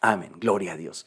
[0.00, 0.32] Amén.
[0.38, 1.06] Gloria a Dios.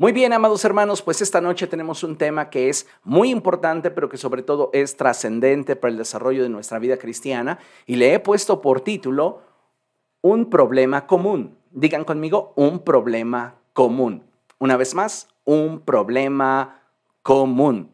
[0.00, 4.08] Muy bien, amados hermanos, pues esta noche tenemos un tema que es muy importante, pero
[4.08, 8.20] que sobre todo es trascendente para el desarrollo de nuestra vida cristiana, y le he
[8.20, 9.42] puesto por título
[10.20, 11.58] Un problema común.
[11.72, 14.22] Digan conmigo, un problema común.
[14.60, 16.82] Una vez más, un problema
[17.22, 17.90] común.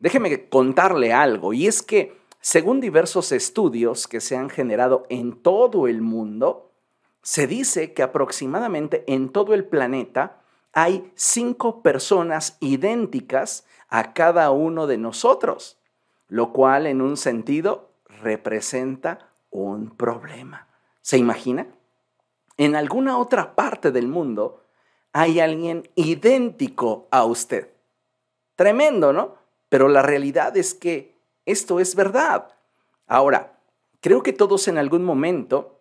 [0.00, 5.86] Déjeme contarle algo, y es que según diversos estudios que se han generado en todo
[5.86, 6.67] el mundo,
[7.28, 10.40] se dice que aproximadamente en todo el planeta
[10.72, 15.78] hay cinco personas idénticas a cada uno de nosotros,
[16.28, 20.68] lo cual en un sentido representa un problema.
[21.02, 21.66] ¿Se imagina?
[22.56, 24.64] En alguna otra parte del mundo
[25.12, 27.74] hay alguien idéntico a usted.
[28.56, 29.34] Tremendo, ¿no?
[29.68, 32.56] Pero la realidad es que esto es verdad.
[33.06, 33.60] Ahora,
[34.00, 35.77] creo que todos en algún momento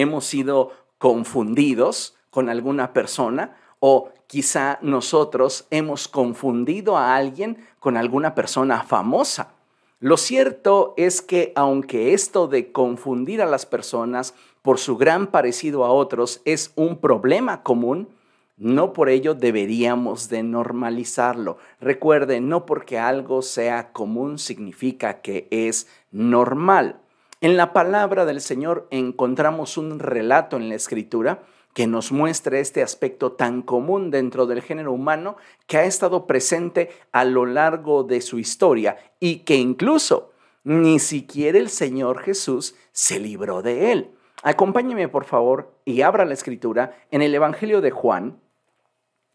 [0.00, 8.34] hemos sido confundidos con alguna persona o quizá nosotros hemos confundido a alguien con alguna
[8.34, 9.54] persona famosa.
[10.00, 15.84] Lo cierto es que aunque esto de confundir a las personas por su gran parecido
[15.84, 18.08] a otros es un problema común,
[18.56, 21.58] no por ello deberíamos de normalizarlo.
[21.80, 27.00] Recuerden, no porque algo sea común significa que es normal.
[27.40, 32.82] En la palabra del Señor encontramos un relato en la escritura que nos muestre este
[32.82, 35.36] aspecto tan común dentro del género humano
[35.68, 40.32] que ha estado presente a lo largo de su historia y que incluso
[40.64, 44.10] ni siquiera el Señor Jesús se libró de él.
[44.42, 48.40] Acompáñeme por favor y abra la escritura en el Evangelio de Juan,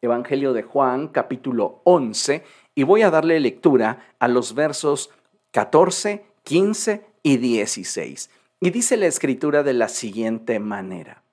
[0.01, 2.43] Evangelio de Juan capítulo 11,
[2.75, 5.09] y voy a darle lectura a los versos
[5.51, 8.29] 14, 15 y 16.
[8.59, 11.23] Y dice la escritura de la siguiente manera.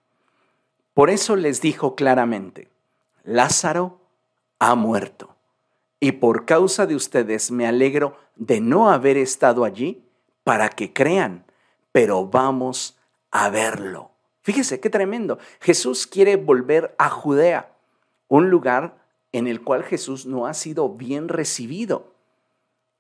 [0.95, 2.69] Por eso les dijo claramente,
[3.23, 4.01] Lázaro
[4.59, 5.37] ha muerto,
[6.01, 10.03] y por causa de ustedes me alegro de no haber estado allí
[10.45, 11.45] para que crean,
[11.93, 12.99] pero vamos
[13.31, 14.11] a verlo.
[14.43, 15.39] Fíjese qué tremendo.
[15.61, 17.77] Jesús quiere volver a Judea,
[18.29, 18.99] un lugar
[19.33, 22.10] en el cual Jesús no ha sido bien recibido.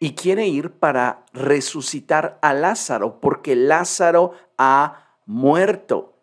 [0.03, 6.15] Y quiere ir para resucitar a Lázaro, porque Lázaro ha muerto.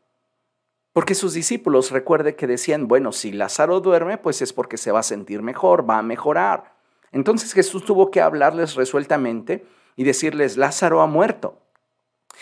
[0.94, 5.02] Porque sus discípulos, recuerde que decían, bueno, si Lázaro duerme, pues es porque se va
[5.02, 6.76] a sentir mejor, va a mejorar.
[7.12, 9.64] Entonces Jesús tuvo que hablarles resueltamente
[9.96, 11.62] y decirles, Lázaro ha muerto.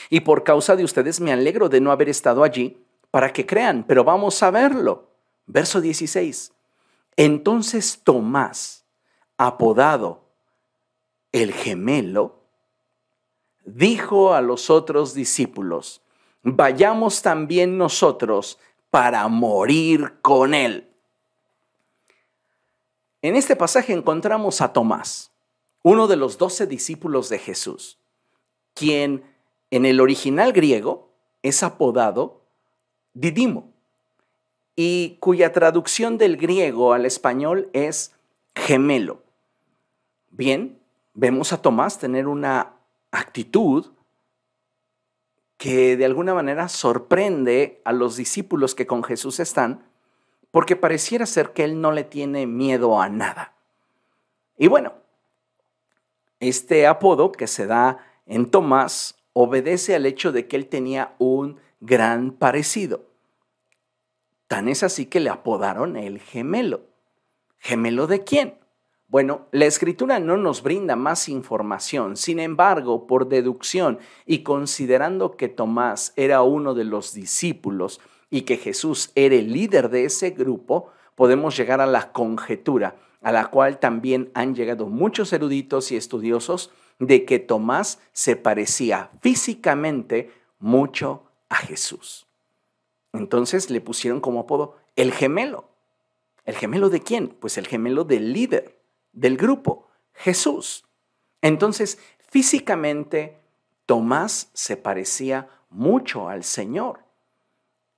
[0.10, 2.82] Y por causa de ustedes me alegro de no haber estado allí
[3.12, 5.12] para que crean, pero vamos a verlo.
[5.48, 6.54] Verso 16.
[7.18, 8.86] Entonces Tomás,
[9.38, 10.25] apodado
[11.36, 12.40] el gemelo,
[13.66, 16.02] dijo a los otros discípulos,
[16.44, 18.58] vayamos también nosotros
[18.90, 20.90] para morir con Él.
[23.22, 25.32] En este pasaje encontramos a Tomás,
[25.84, 27.98] uno de los doce discípulos de Jesús,
[28.74, 29.26] quien
[29.72, 31.10] en el original griego
[31.44, 32.44] es apodado
[33.14, 33.74] Didimo
[34.76, 38.14] y cuya traducción del griego al español es
[38.56, 39.22] gemelo.
[40.32, 40.80] Bien,
[41.16, 42.74] vemos a Tomás tener una
[43.12, 43.88] actitud
[45.58, 49.86] que de alguna manera sorprende a los discípulos que con Jesús están,
[50.52, 53.54] porque pareciera ser que él no le tiene miedo a nada.
[54.58, 54.94] Y bueno,
[56.40, 61.60] este apodo que se da en Tomás obedece al hecho de que él tenía un
[61.80, 63.06] gran parecido.
[64.48, 66.82] Tan es así que le apodaron el gemelo.
[67.58, 68.60] ¿Gemelo de quién?
[69.16, 75.48] Bueno, la escritura no nos brinda más información, sin embargo, por deducción y considerando que
[75.48, 80.90] Tomás era uno de los discípulos y que Jesús era el líder de ese grupo,
[81.16, 86.72] podemos llegar a la conjetura, a la cual también han llegado muchos eruditos y estudiosos,
[87.00, 92.28] de que Tomás se parecía físicamente mucho a Jesús.
[93.14, 95.70] Entonces le pusieron como apodo el gemelo.
[96.44, 97.30] ¿El gemelo de quién?
[97.30, 98.75] Pues el gemelo del líder
[99.16, 100.86] del grupo, Jesús.
[101.42, 101.98] Entonces,
[102.30, 103.40] físicamente,
[103.86, 107.00] Tomás se parecía mucho al Señor.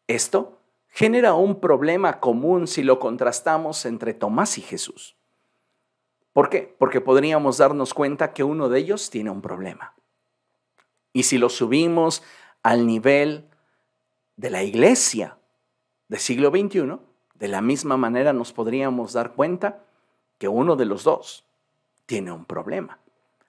[0.07, 5.15] Esto genera un problema común si lo contrastamos entre Tomás y Jesús.
[6.33, 6.75] ¿Por qué?
[6.77, 9.95] Porque podríamos darnos cuenta que uno de ellos tiene un problema.
[11.13, 12.21] Y si lo subimos
[12.61, 13.49] al nivel
[14.35, 15.37] de la iglesia
[16.09, 16.99] del siglo XXI,
[17.33, 19.86] de la misma manera nos podríamos dar cuenta
[20.37, 21.45] que uno de los dos
[22.05, 22.99] tiene un problema.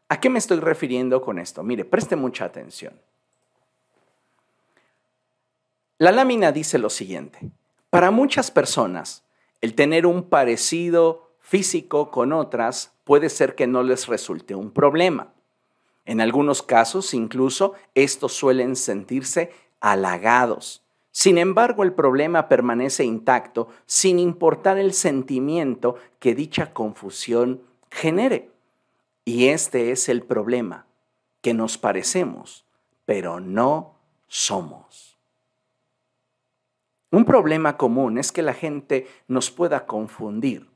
[0.09, 1.63] ¿A qué me estoy refiriendo con esto?
[1.63, 2.99] Mire, preste mucha atención.
[5.99, 7.51] La lámina dice lo siguiente.
[7.91, 9.25] Para muchas personas,
[9.61, 15.33] el tener un parecido físico con otras puede ser que no les resulte un problema.
[16.05, 20.83] En algunos casos, incluso, estos suelen sentirse halagados.
[21.19, 27.61] Sin embargo, el problema permanece intacto sin importar el sentimiento que dicha confusión
[27.91, 28.53] genere.
[29.25, 30.87] Y este es el problema,
[31.41, 32.65] que nos parecemos,
[33.05, 33.97] pero no
[34.29, 35.19] somos.
[37.11, 40.71] Un problema común es que la gente nos pueda confundir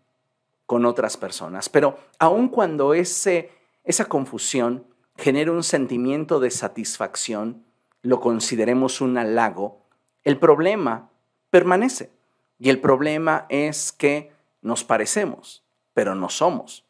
[0.67, 3.53] con otras personas, pero aun cuando ese,
[3.85, 7.65] esa confusión genera un sentimiento de satisfacción,
[8.03, 9.82] lo consideremos un halago,
[10.25, 11.11] el problema
[11.51, 12.11] permanece.
[12.59, 14.31] Y el problema es que
[14.61, 15.65] nos parecemos,
[15.95, 16.85] pero no somos.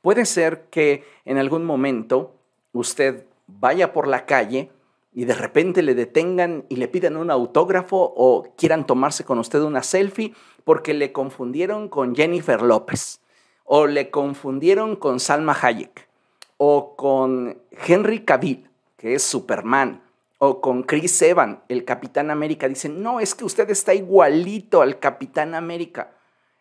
[0.00, 2.34] Puede ser que en algún momento
[2.72, 4.70] usted vaya por la calle
[5.12, 9.60] y de repente le detengan y le pidan un autógrafo o quieran tomarse con usted
[9.60, 10.34] una selfie
[10.64, 13.20] porque le confundieron con Jennifer López
[13.64, 16.08] o le confundieron con Salma Hayek
[16.56, 20.02] o con Henry Cavill, que es Superman,
[20.42, 22.66] o con Chris Evans, el Capitán América.
[22.66, 26.12] Dicen, no, es que usted está igualito al Capitán América.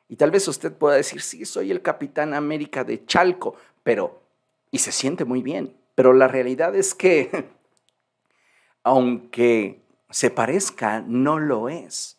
[0.10, 4.22] Y tal vez usted pueda decir, sí, soy el Capitán América de Chalco, pero,
[4.70, 7.46] y se siente muy bien, pero la realidad es que,
[8.84, 12.18] aunque se parezca, no lo es.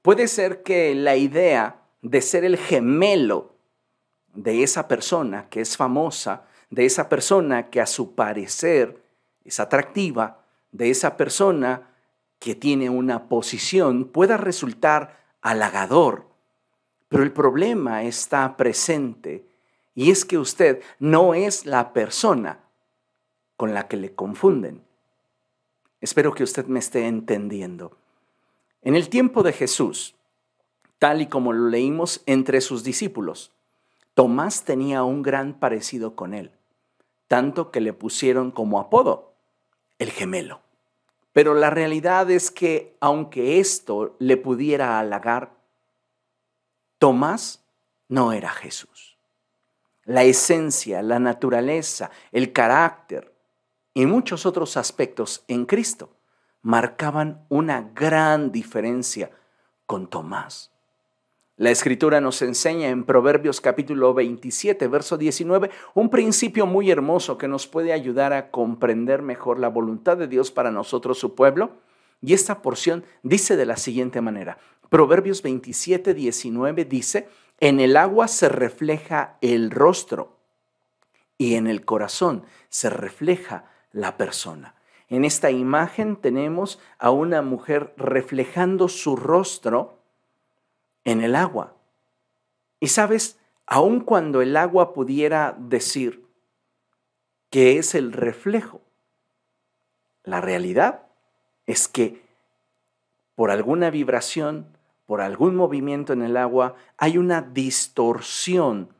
[0.00, 3.54] Puede ser que la idea de ser el gemelo
[4.32, 9.02] de esa persona que es famosa, de esa persona que a su parecer
[9.44, 10.45] es atractiva,
[10.76, 11.90] de esa persona
[12.38, 16.26] que tiene una posición, pueda resultar halagador
[17.08, 19.46] pero el problema está presente
[19.94, 22.60] y es que usted no es la persona
[23.56, 24.82] con la que le confunden.
[26.00, 27.96] Espero que usted me esté entendiendo.
[28.82, 30.14] En el tiempo de Jesús,
[30.98, 33.52] tal y como lo leímos entre sus discípulos,
[34.14, 36.50] Tomás tenía un gran parecido con él,
[37.28, 39.34] tanto que le pusieron como apodo
[39.98, 40.60] el gemelo.
[41.36, 45.52] Pero la realidad es que aunque esto le pudiera halagar,
[46.96, 47.62] Tomás
[48.08, 49.18] no era Jesús.
[50.04, 53.34] La esencia, la naturaleza, el carácter
[53.92, 56.08] y muchos otros aspectos en Cristo
[56.62, 59.30] marcaban una gran diferencia
[59.84, 60.72] con Tomás.
[61.58, 67.48] La escritura nos enseña en Proverbios capítulo 27, verso 19, un principio muy hermoso que
[67.48, 71.70] nos puede ayudar a comprender mejor la voluntad de Dios para nosotros, su pueblo.
[72.20, 74.58] Y esta porción dice de la siguiente manera,
[74.90, 77.26] Proverbios 27, 19 dice,
[77.58, 80.36] en el agua se refleja el rostro
[81.38, 84.74] y en el corazón se refleja la persona.
[85.08, 89.95] En esta imagen tenemos a una mujer reflejando su rostro
[91.06, 91.74] en el agua.
[92.80, 96.26] Y sabes, aun cuando el agua pudiera decir
[97.48, 98.82] que es el reflejo,
[100.22, 101.06] la realidad
[101.64, 102.22] es que
[103.34, 104.76] por alguna vibración
[105.06, 108.90] por algún movimiento en el agua, hay una distorsión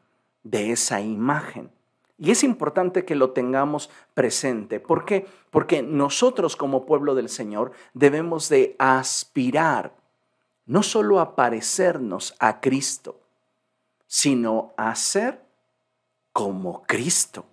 [0.44, 1.70] de esa imagen.
[2.18, 4.80] Y es importante que lo tengamos presente.
[4.80, 5.26] ¿Por qué?
[5.50, 9.92] Porque nosotros como pueblo del Señor debemos de aspirar
[10.66, 13.20] no solo a parecernos a Cristo,
[14.06, 15.40] sino a ser
[16.32, 17.46] como Cristo.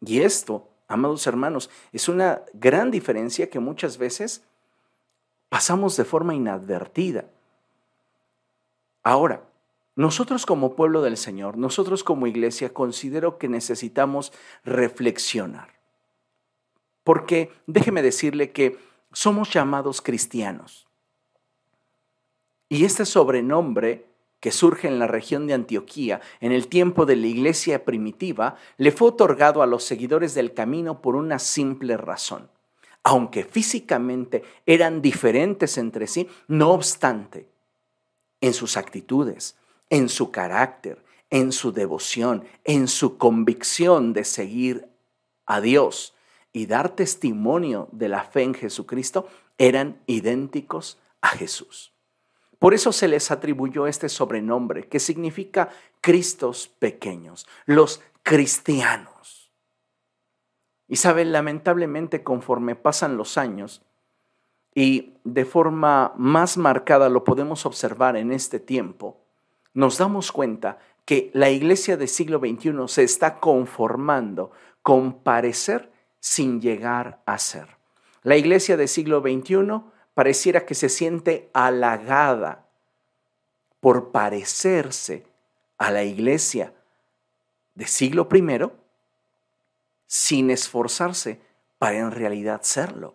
[0.00, 4.42] Y esto, amados hermanos, es una gran diferencia que muchas veces
[5.48, 7.24] pasamos de forma inadvertida.
[9.02, 9.42] Ahora,
[9.96, 14.32] nosotros como pueblo del Señor, nosotros como iglesia, considero que necesitamos
[14.64, 15.78] reflexionar.
[17.02, 18.78] Porque déjeme decirle que
[19.12, 20.87] somos llamados cristianos.
[22.68, 24.06] Y este sobrenombre
[24.40, 28.92] que surge en la región de Antioquía en el tiempo de la iglesia primitiva le
[28.92, 32.48] fue otorgado a los seguidores del camino por una simple razón.
[33.02, 37.48] Aunque físicamente eran diferentes entre sí, no obstante,
[38.40, 39.56] en sus actitudes,
[39.90, 44.88] en su carácter, en su devoción, en su convicción de seguir
[45.46, 46.14] a Dios
[46.52, 51.92] y dar testimonio de la fe en Jesucristo, eran idénticos a Jesús.
[52.58, 55.68] Por eso se les atribuyó este sobrenombre que significa
[56.00, 59.52] Cristos pequeños, los cristianos.
[60.88, 63.82] Y saben, lamentablemente conforme pasan los años,
[64.74, 69.20] y de forma más marcada lo podemos observar en este tiempo,
[69.74, 74.50] nos damos cuenta que la iglesia del siglo XXI se está conformando
[74.82, 77.78] con parecer sin llegar a ser.
[78.22, 79.82] La iglesia del siglo XXI
[80.18, 82.66] pareciera que se siente halagada
[83.78, 85.24] por parecerse
[85.76, 86.74] a la iglesia
[87.76, 88.68] de siglo I
[90.08, 91.40] sin esforzarse
[91.78, 93.14] para en realidad serlo.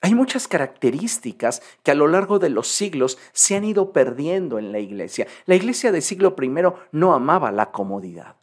[0.00, 4.72] Hay muchas características que a lo largo de los siglos se han ido perdiendo en
[4.72, 5.28] la iglesia.
[5.46, 6.50] La iglesia del siglo I
[6.90, 8.34] no amaba la comodidad.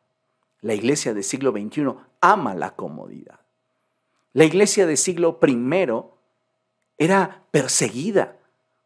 [0.61, 3.41] La iglesia del siglo XXI ama la comodidad.
[4.31, 5.55] La iglesia del siglo I
[6.99, 8.35] era perseguida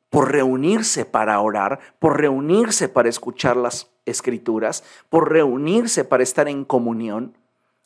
[0.10, 6.64] por reunirse para orar, por reunirse para escuchar las escrituras, por reunirse para estar en
[6.64, 7.36] comunión.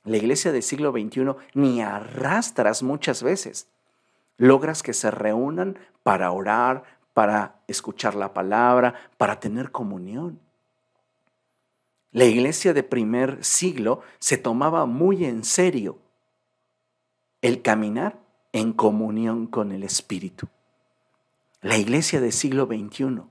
[0.04, 3.70] La iglesia del siglo XXI ni arrastras muchas veces
[4.38, 10.40] logras que se reúnan para orar, para escuchar la palabra, para tener comunión.
[12.12, 15.98] La iglesia de primer siglo se tomaba muy en serio
[17.42, 18.20] el caminar
[18.54, 20.48] en comunión con el Espíritu.
[21.62, 23.22] La iglesia del siglo XXI,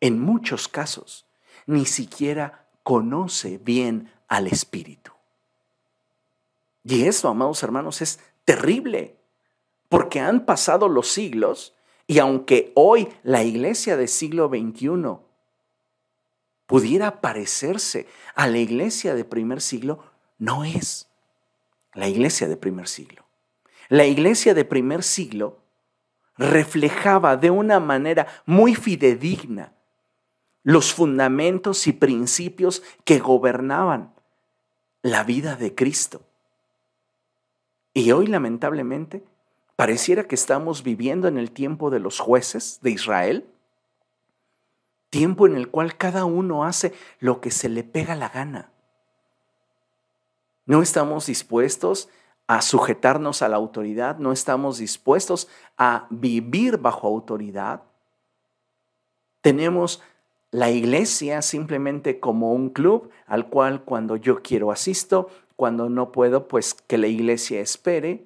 [0.00, 1.26] en muchos casos,
[1.66, 5.12] ni siquiera conoce bien al Espíritu.
[6.84, 9.16] Y eso, amados hermanos, es terrible
[9.88, 11.74] porque han pasado los siglos
[12.06, 15.18] y aunque hoy la iglesia del siglo XXI
[16.66, 20.02] pudiera parecerse a la iglesia de primer siglo,
[20.38, 21.08] no es
[21.92, 23.27] la iglesia de primer siglo.
[23.88, 25.58] La iglesia de primer siglo
[26.36, 29.72] reflejaba de una manera muy fidedigna
[30.62, 34.12] los fundamentos y principios que gobernaban
[35.02, 36.22] la vida de Cristo.
[37.94, 39.24] Y hoy lamentablemente
[39.78, 43.48] Pareciera que estamos viviendo en el tiempo de los jueces de Israel,
[45.08, 48.72] tiempo en el cual cada uno hace lo que se le pega la gana.
[50.66, 52.08] No estamos dispuestos
[52.48, 57.82] a sujetarnos a la autoridad, no estamos dispuestos a vivir bajo autoridad.
[59.42, 60.02] Tenemos
[60.50, 66.48] la iglesia simplemente como un club al cual cuando yo quiero asisto, cuando no puedo,
[66.48, 68.24] pues que la iglesia espere.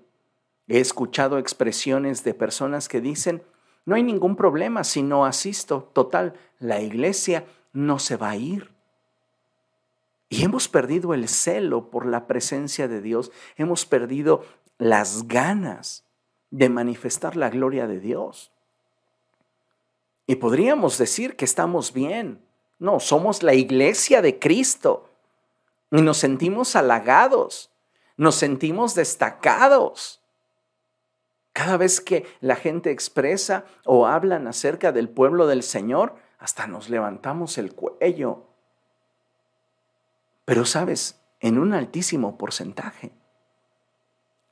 [0.68, 3.42] He escuchado expresiones de personas que dicen,
[3.84, 8.71] no hay ningún problema si no asisto, total, la iglesia no se va a ir.
[10.32, 14.42] Y hemos perdido el celo por la presencia de Dios, hemos perdido
[14.78, 16.06] las ganas
[16.50, 18.50] de manifestar la gloria de Dios.
[20.26, 22.40] Y podríamos decir que estamos bien.
[22.78, 25.10] No, somos la iglesia de Cristo.
[25.90, 27.70] Y nos sentimos halagados,
[28.16, 30.22] nos sentimos destacados.
[31.52, 36.88] Cada vez que la gente expresa o hablan acerca del pueblo del Señor, hasta nos
[36.88, 38.46] levantamos el cuello.
[40.44, 43.12] Pero sabes, en un altísimo porcentaje,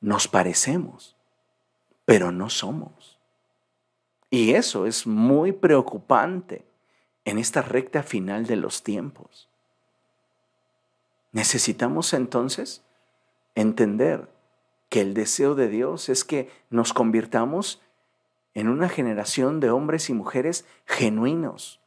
[0.00, 1.16] nos parecemos,
[2.04, 3.20] pero no somos.
[4.30, 6.64] Y eso es muy preocupante
[7.24, 9.48] en esta recta final de los tiempos.
[11.32, 12.82] Necesitamos entonces
[13.54, 14.28] entender
[14.88, 17.80] que el deseo de Dios es que nos convirtamos
[18.54, 21.79] en una generación de hombres y mujeres genuinos,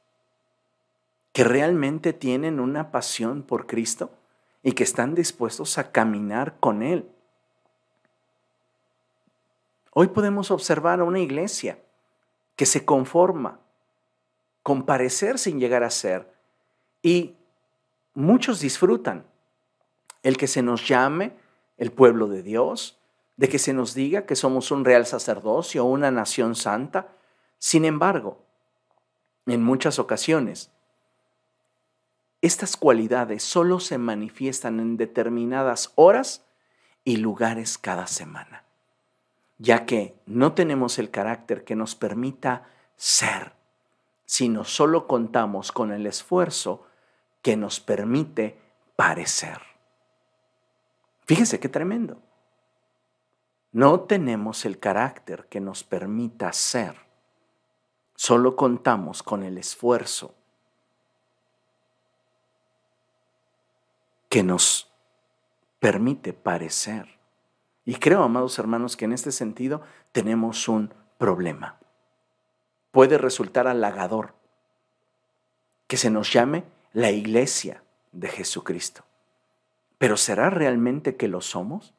[1.34, 4.12] que realmente tienen una pasión por Cristo
[4.62, 7.10] y que están dispuestos a caminar con Él.
[9.92, 11.80] Hoy podemos observar a una iglesia
[12.56, 13.60] que se conforma
[14.62, 16.32] con parecer sin llegar a ser
[17.02, 17.36] y
[18.14, 19.26] muchos disfrutan
[20.22, 21.36] el que se nos llame
[21.78, 23.00] el pueblo de Dios,
[23.38, 27.08] de que se nos diga que somos un real sacerdocio o una nación santa.
[27.58, 28.38] Sin embargo,
[29.48, 30.72] en muchas ocasiones,
[32.44, 36.46] estas cualidades solo se manifiestan en determinadas horas
[37.06, 38.66] y lugares cada semana,
[39.60, 43.54] ya que no tenemos el carácter que nos permita ser,
[44.26, 46.86] sino solo contamos con el esfuerzo
[47.42, 48.60] que nos permite
[48.98, 49.62] parecer.
[51.26, 52.22] Fíjense qué tremendo.
[53.72, 56.98] No tenemos el carácter que nos permita ser.
[58.16, 60.36] Solo contamos con el esfuerzo
[64.34, 64.92] que nos
[65.80, 67.20] permite parecer.
[67.86, 71.78] Y creo, amados hermanos, que en este sentido tenemos un problema.
[72.90, 74.34] Puede resultar halagador
[75.86, 76.64] que se nos llame
[76.94, 79.04] la iglesia de Jesucristo.
[80.00, 81.94] Pero ¿será realmente que lo somos?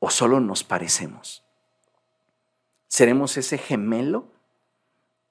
[0.00, 1.44] ¿O solo nos parecemos?
[2.88, 4.28] ¿Seremos ese gemelo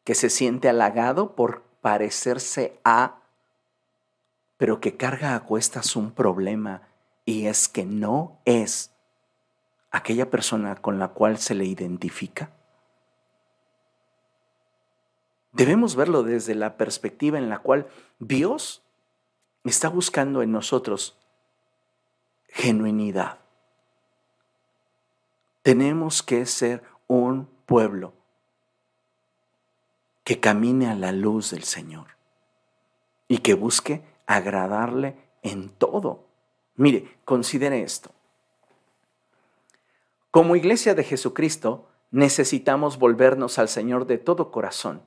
[0.03, 3.19] que se siente halagado por parecerse a,
[4.57, 6.83] pero que carga a cuestas un problema
[7.25, 8.91] y es que no es
[9.91, 12.51] aquella persona con la cual se le identifica?
[15.51, 17.87] Debemos verlo desde la perspectiva en la cual
[18.19, 18.83] Dios
[19.63, 21.17] está buscando en nosotros
[22.49, 23.39] genuinidad.
[25.61, 28.13] Tenemos que ser un pueblo
[30.23, 32.07] que camine a la luz del Señor
[33.27, 36.25] y que busque agradarle en todo.
[36.75, 38.11] Mire, considere esto.
[40.31, 45.01] Como iglesia de Jesucristo, necesitamos volvernos al Señor de todo corazón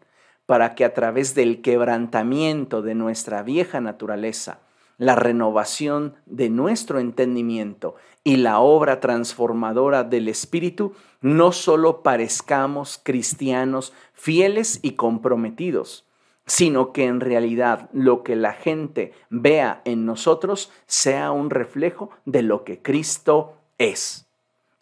[0.46, 4.60] para que a través del quebrantamiento de nuestra vieja naturaleza,
[4.96, 13.92] la renovación de nuestro entendimiento y la obra transformadora del Espíritu, no solo parezcamos cristianos
[14.14, 16.07] fieles y comprometidos,
[16.48, 22.42] sino que en realidad lo que la gente vea en nosotros sea un reflejo de
[22.42, 24.26] lo que Cristo es.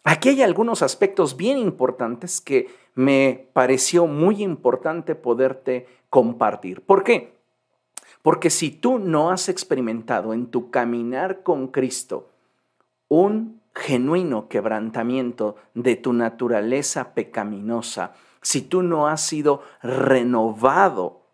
[0.05, 6.81] Aquí hay algunos aspectos bien importantes que me pareció muy importante poderte compartir.
[6.81, 7.33] ¿Por qué?
[8.21, 12.29] Porque si tú no has experimentado en tu caminar con Cristo
[13.09, 21.26] un genuino quebrantamiento de tu naturaleza pecaminosa, si tú no has sido renovado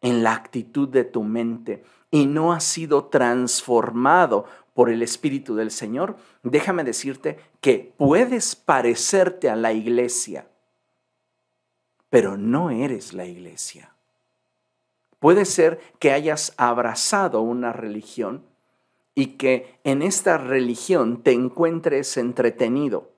[0.00, 5.70] en la actitud de tu mente y no has sido transformado por el Espíritu del
[5.70, 10.46] Señor, déjame decirte que puedes parecerte a la iglesia,
[12.08, 13.92] pero no eres la iglesia.
[15.18, 18.42] Puede ser que hayas abrazado una religión
[19.14, 23.10] y que en esta religión te encuentres entretenido,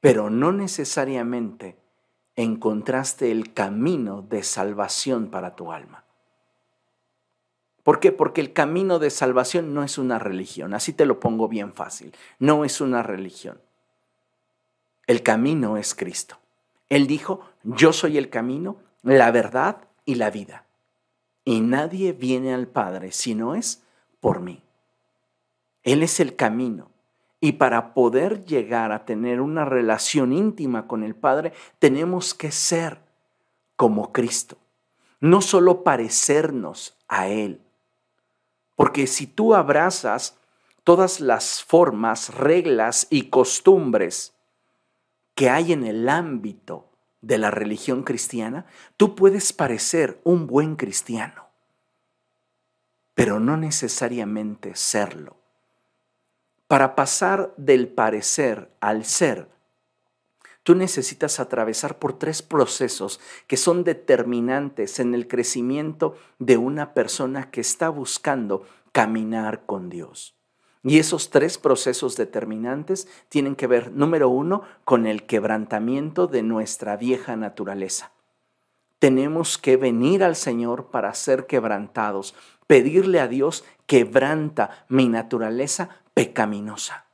[0.00, 1.76] pero no necesariamente
[2.36, 6.04] encontraste el camino de salvación para tu alma.
[7.82, 8.12] ¿Por qué?
[8.12, 12.14] Porque el camino de salvación no es una religión, así te lo pongo bien fácil,
[12.38, 13.60] no es una religión.
[15.06, 16.38] El camino es Cristo.
[16.88, 20.64] Él dijo, yo soy el camino, la verdad y la vida.
[21.44, 23.82] Y nadie viene al Padre si no es
[24.20, 24.62] por mí.
[25.82, 26.91] Él es el camino.
[27.44, 33.00] Y para poder llegar a tener una relación íntima con el Padre, tenemos que ser
[33.74, 34.58] como Cristo.
[35.18, 37.60] No solo parecernos a Él,
[38.76, 40.38] porque si tú abrazas
[40.84, 44.34] todas las formas, reglas y costumbres
[45.34, 46.86] que hay en el ámbito
[47.22, 51.48] de la religión cristiana, tú puedes parecer un buen cristiano,
[53.14, 55.41] pero no necesariamente serlo.
[56.72, 59.46] Para pasar del parecer al ser,
[60.62, 67.50] tú necesitas atravesar por tres procesos que son determinantes en el crecimiento de una persona
[67.50, 70.34] que está buscando caminar con Dios.
[70.82, 76.96] Y esos tres procesos determinantes tienen que ver, número uno, con el quebrantamiento de nuestra
[76.96, 78.12] vieja naturaleza.
[78.98, 82.34] Tenemos que venir al Señor para ser quebrantados,
[82.66, 87.06] pedirle a Dios, quebranta mi naturaleza pecaminosa.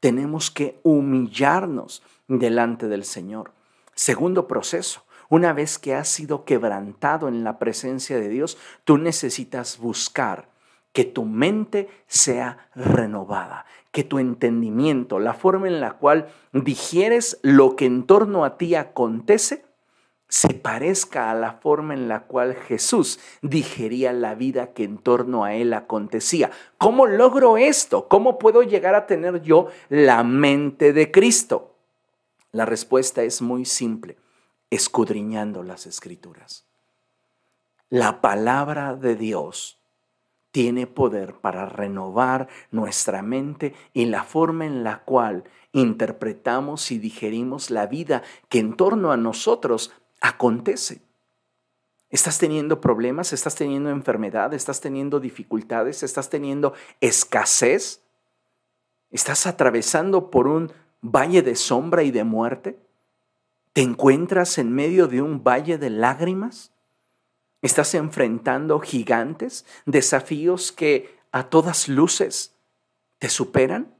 [0.00, 3.52] Tenemos que humillarnos delante del Señor.
[3.94, 9.78] Segundo proceso, una vez que has sido quebrantado en la presencia de Dios, tú necesitas
[9.78, 10.48] buscar
[10.92, 17.74] que tu mente sea renovada, que tu entendimiento, la forma en la cual digieres lo
[17.74, 19.64] que en torno a ti acontece,
[20.34, 25.44] se parezca a la forma en la cual Jesús digería la vida que en torno
[25.44, 26.50] a él acontecía.
[26.76, 28.08] ¿Cómo logro esto?
[28.08, 31.76] ¿Cómo puedo llegar a tener yo la mente de Cristo?
[32.50, 34.16] La respuesta es muy simple,
[34.70, 36.66] escudriñando las escrituras.
[37.88, 39.78] La palabra de Dios
[40.50, 47.70] tiene poder para renovar nuestra mente y la forma en la cual interpretamos y digerimos
[47.70, 49.92] la vida que en torno a nosotros
[50.24, 51.02] acontece.
[52.08, 53.34] ¿Estás teniendo problemas?
[53.34, 54.54] ¿Estás teniendo enfermedad?
[54.54, 56.02] ¿Estás teniendo dificultades?
[56.02, 58.00] ¿Estás teniendo escasez?
[59.10, 62.78] ¿Estás atravesando por un valle de sombra y de muerte?
[63.74, 66.72] ¿Te encuentras en medio de un valle de lágrimas?
[67.60, 72.54] Estás enfrentando gigantes, desafíos que a todas luces
[73.18, 73.94] te superan.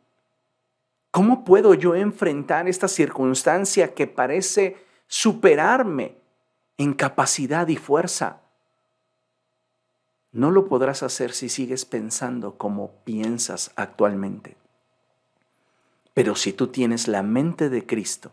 [1.11, 6.17] ¿Cómo puedo yo enfrentar esta circunstancia que parece superarme
[6.79, 8.40] en capacidad y fuerza?
[10.33, 14.57] No lo podrás hacer si sigues pensando como piensas actualmente.
[16.12, 18.33] Pero si tú tienes la mente de Cristo,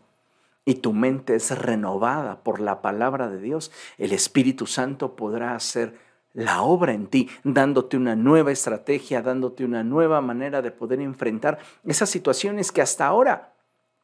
[0.64, 5.98] y tu mente es renovada por la palabra de Dios, el Espíritu Santo podrá hacer
[6.34, 11.58] la obra en ti, dándote una nueva estrategia, dándote una nueva manera de poder enfrentar
[11.84, 13.54] esas situaciones que hasta ahora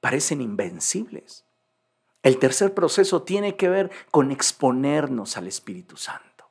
[0.01, 1.45] parecen invencibles.
[2.29, 6.51] El tercer proceso tiene que ver con exponernos al Espíritu Santo.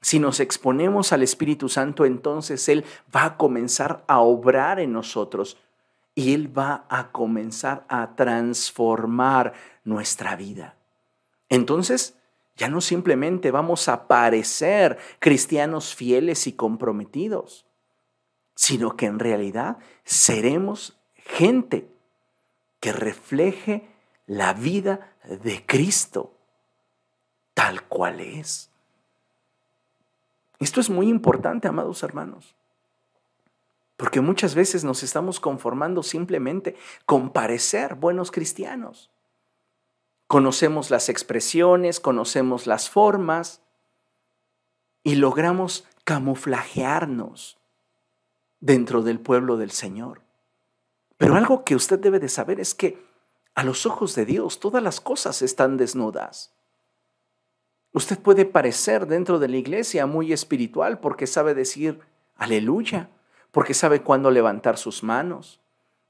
[0.00, 5.58] Si nos exponemos al Espíritu Santo, entonces Él va a comenzar a obrar en nosotros
[6.14, 10.76] y Él va a comenzar a transformar nuestra vida.
[11.48, 12.14] Entonces,
[12.56, 17.66] ya no simplemente vamos a parecer cristianos fieles y comprometidos,
[18.54, 21.88] sino que en realidad seremos gente
[22.78, 23.91] que refleje
[24.26, 26.32] la vida de Cristo
[27.54, 28.70] tal cual es.
[30.58, 32.54] Esto es muy importante, amados hermanos,
[33.96, 39.10] porque muchas veces nos estamos conformando simplemente con parecer buenos cristianos.
[40.26, 43.60] Conocemos las expresiones, conocemos las formas
[45.02, 47.58] y logramos camuflajearnos
[48.60, 50.22] dentro del pueblo del Señor.
[51.18, 53.11] Pero algo que usted debe de saber es que
[53.54, 56.52] a los ojos de Dios todas las cosas están desnudas.
[57.92, 62.00] Usted puede parecer dentro de la iglesia muy espiritual porque sabe decir
[62.36, 63.10] aleluya,
[63.50, 65.60] porque sabe cuándo levantar sus manos,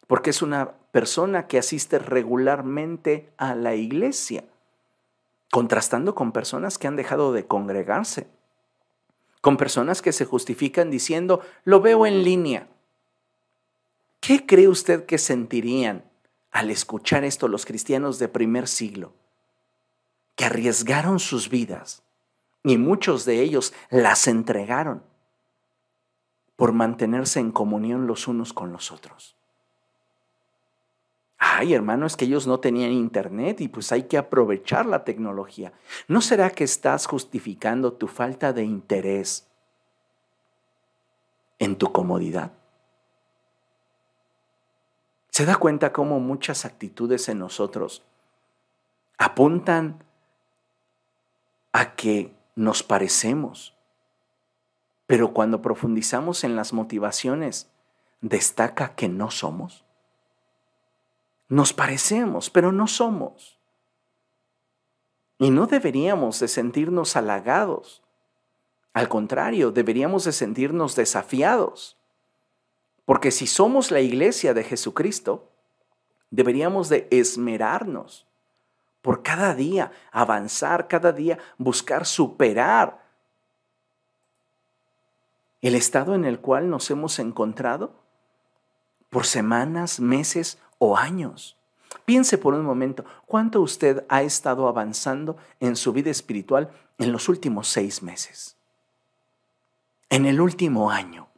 [0.07, 4.45] porque es una persona que asiste regularmente a la iglesia,
[5.51, 8.29] contrastando con personas que han dejado de congregarse,
[9.41, 12.69] con personas que se justifican diciendo, lo veo en línea.
[14.21, 16.05] ¿Qué cree usted que sentirían
[16.53, 19.13] al escuchar esto los cristianos de primer siglo?
[20.37, 22.03] Que arriesgaron sus vidas
[22.63, 25.03] y muchos de ellos las entregaron
[26.57, 29.37] por mantenerse en comunión los unos con los otros.
[31.45, 35.73] Ay, hermano, es que ellos no tenían internet y pues hay que aprovechar la tecnología.
[36.07, 39.49] ¿No será que estás justificando tu falta de interés
[41.59, 42.53] en tu comodidad?
[45.33, 48.03] ¿Se da cuenta cómo muchas actitudes en nosotros
[49.17, 50.05] apuntan
[51.73, 53.75] a que nos parecemos?
[55.07, 57.71] Pero cuando profundizamos en las motivaciones,
[58.21, 59.87] destaca que no somos.
[61.49, 63.59] Nos parecemos, pero no somos.
[65.39, 68.03] Y no deberíamos de sentirnos halagados.
[68.93, 71.97] Al contrario, deberíamos de sentirnos desafiados.
[73.05, 75.49] Porque si somos la iglesia de Jesucristo,
[76.31, 78.27] deberíamos de esmerarnos
[79.03, 83.03] por cada día avanzar, cada día buscar superar
[85.61, 87.95] el estado en el cual nos hemos encontrado
[89.11, 91.57] por semanas, meses o años.
[92.05, 97.29] Piense por un momento, ¿cuánto usted ha estado avanzando en su vida espiritual en los
[97.29, 98.57] últimos seis meses?
[100.09, 101.32] En el último año.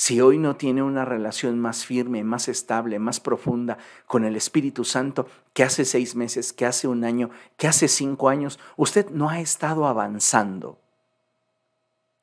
[0.00, 4.84] Si hoy no tiene una relación más firme, más estable, más profunda con el Espíritu
[4.84, 9.28] Santo que hace seis meses, que hace un año, que hace cinco años, usted no
[9.28, 10.78] ha estado avanzando.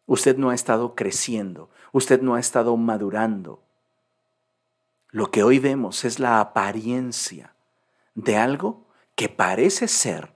[0.05, 3.61] Usted no ha estado creciendo, usted no ha estado madurando.
[5.09, 7.55] Lo que hoy vemos es la apariencia
[8.13, 8.85] de algo
[9.15, 10.33] que parece ser,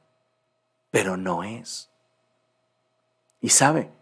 [0.91, 1.89] pero no es.
[3.39, 3.93] Y sabe,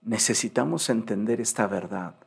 [0.00, 2.23] necesitamos entender esta verdad,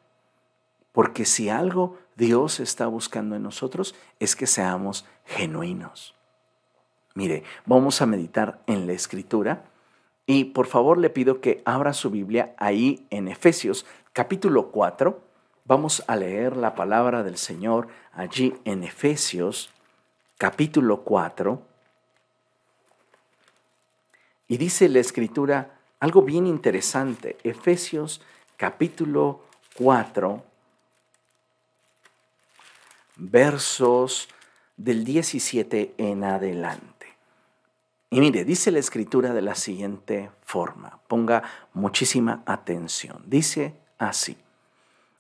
[0.98, 6.16] porque si algo Dios está buscando en nosotros es que seamos genuinos.
[7.14, 9.66] Mire, vamos a meditar en la escritura
[10.26, 15.22] y por favor le pido que abra su Biblia ahí en Efesios capítulo 4
[15.66, 19.70] Vamos a leer la palabra del Señor allí en Efesios
[20.40, 21.62] capítulo 4.
[24.48, 27.38] Y dice la escritura algo bien interesante.
[27.44, 28.20] Efesios
[28.56, 29.44] capítulo
[29.78, 30.47] 4,
[33.18, 34.30] versos
[34.78, 36.98] del 17 en adelante.
[38.10, 41.00] Y mire, dice la escritura de la siguiente forma.
[41.08, 43.24] Ponga muchísima atención.
[43.26, 44.38] Dice así.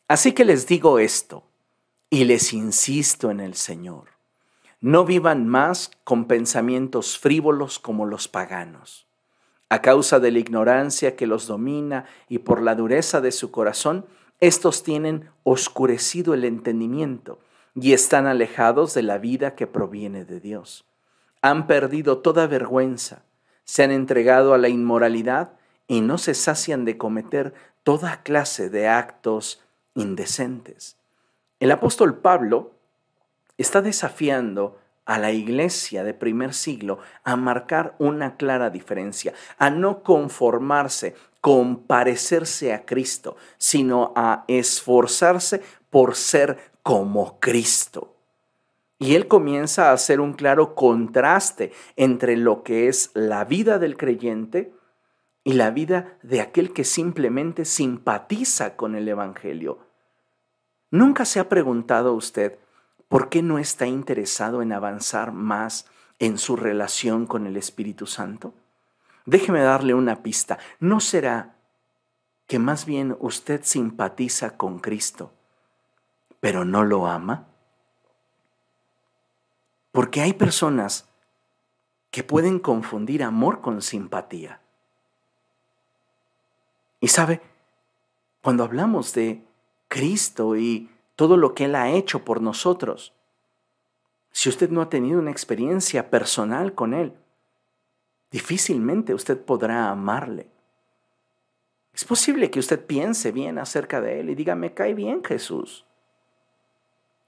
[0.07, 1.43] Así que les digo esto
[2.09, 4.05] y les insisto en el Señor.
[4.79, 9.05] No vivan más con pensamientos frívolos como los paganos.
[9.69, 14.05] A causa de la ignorancia que los domina y por la dureza de su corazón,
[14.39, 17.39] estos tienen oscurecido el entendimiento
[17.79, 20.85] y están alejados de la vida que proviene de Dios.
[21.41, 23.21] Han perdido toda vergüenza,
[23.65, 25.53] se han entregado a la inmoralidad
[25.87, 29.61] y no se sacian de cometer toda clase de actos
[29.93, 30.97] indecentes.
[31.59, 32.71] El apóstol Pablo
[33.57, 40.03] está desafiando a la iglesia de primer siglo a marcar una clara diferencia, a no
[40.03, 48.15] conformarse con parecerse a Cristo, sino a esforzarse por ser como Cristo.
[48.97, 53.97] Y él comienza a hacer un claro contraste entre lo que es la vida del
[53.97, 54.71] creyente
[55.43, 59.79] y la vida de aquel que simplemente simpatiza con el Evangelio.
[60.89, 62.57] ¿Nunca se ha preguntado usted
[63.09, 65.87] por qué no está interesado en avanzar más
[66.19, 68.53] en su relación con el Espíritu Santo?
[69.25, 70.57] Déjeme darle una pista.
[70.79, 71.57] ¿No será
[72.47, 75.33] que más bien usted simpatiza con Cristo,
[76.39, 77.47] pero no lo ama?
[79.91, 81.07] Porque hay personas
[82.11, 84.61] que pueden confundir amor con simpatía.
[86.99, 87.41] Y sabe,
[88.41, 89.43] cuando hablamos de
[89.87, 93.13] Cristo y todo lo que Él ha hecho por nosotros,
[94.31, 97.13] si usted no ha tenido una experiencia personal con Él,
[98.29, 100.47] difícilmente usted podrá amarle.
[101.91, 105.86] Es posible que usted piense bien acerca de Él y diga, me cae bien Jesús.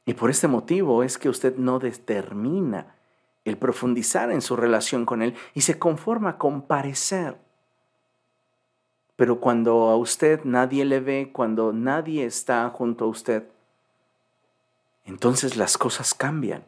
[0.10, 2.96] Y por este motivo es que usted no determina
[3.46, 7.38] el profundizar en su relación con Él y se conforma con parecer.
[9.16, 13.50] Pero cuando a usted nadie le ve, cuando nadie está junto a usted,
[15.06, 16.64] entonces las cosas cambian.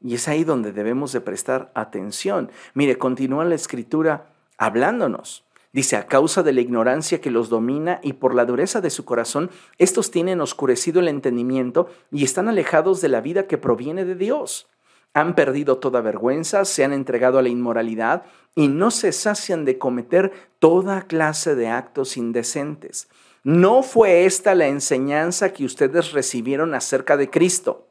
[0.00, 2.50] Y es ahí donde debemos de prestar atención.
[2.74, 4.26] Mire, continúa la escritura
[4.58, 5.45] hablándonos.
[5.76, 9.04] Dice, a causa de la ignorancia que los domina y por la dureza de su
[9.04, 14.14] corazón, estos tienen oscurecido el entendimiento y están alejados de la vida que proviene de
[14.14, 14.70] Dios.
[15.12, 18.22] Han perdido toda vergüenza, se han entregado a la inmoralidad
[18.54, 23.08] y no se sacian de cometer toda clase de actos indecentes.
[23.44, 27.86] No fue esta la enseñanza que ustedes recibieron acerca de Cristo.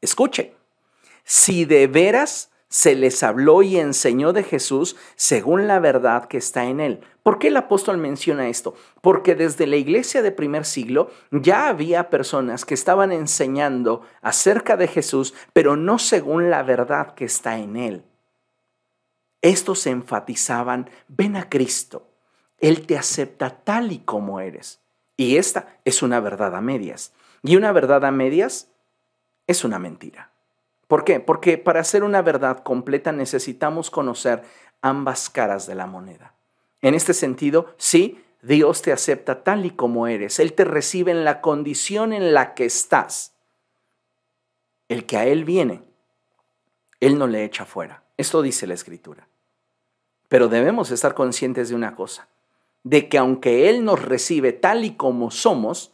[0.00, 0.54] Escuche,
[1.24, 6.64] si de veras se les habló y enseñó de Jesús según la verdad que está
[6.64, 7.00] en él.
[7.22, 8.74] ¿Por qué el apóstol menciona esto?
[9.02, 14.88] Porque desde la iglesia de primer siglo ya había personas que estaban enseñando acerca de
[14.88, 18.04] Jesús, pero no según la verdad que está en él.
[19.42, 22.08] Estos enfatizaban, ven a Cristo,
[22.56, 24.80] Él te acepta tal y como eres.
[25.18, 27.12] Y esta es una verdad a medias.
[27.42, 28.68] Y una verdad a medias
[29.46, 30.31] es una mentira.
[30.88, 31.20] ¿Por qué?
[31.20, 34.42] Porque para hacer una verdad completa necesitamos conocer
[34.82, 36.34] ambas caras de la moneda.
[36.82, 40.40] En este sentido, sí, Dios te acepta tal y como eres.
[40.40, 43.32] Él te recibe en la condición en la que estás.
[44.88, 45.82] El que a Él viene,
[47.00, 48.02] Él no le echa fuera.
[48.16, 49.28] Esto dice la Escritura.
[50.28, 52.28] Pero debemos estar conscientes de una cosa,
[52.82, 55.92] de que aunque Él nos recibe tal y como somos,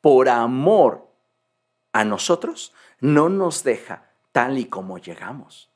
[0.00, 1.06] por amor
[1.92, 5.70] a nosotros, no nos deja tal y como llegamos.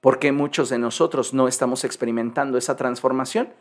[0.00, 3.52] ¿Por qué muchos de nosotros no estamos experimentando esa transformación?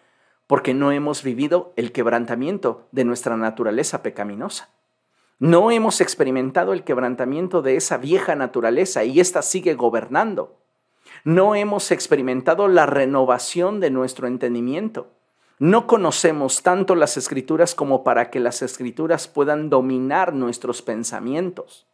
[0.47, 4.69] Porque no hemos vivido el quebrantamiento de nuestra naturaleza pecaminosa.
[5.39, 10.55] No hemos experimentado el quebrantamiento de esa vieja naturaleza y ésta sigue gobernando.
[11.23, 15.07] No hemos experimentado la renovación de nuestro entendimiento.
[15.57, 21.87] No conocemos tanto las escrituras como para que las escrituras puedan dominar nuestros pensamientos.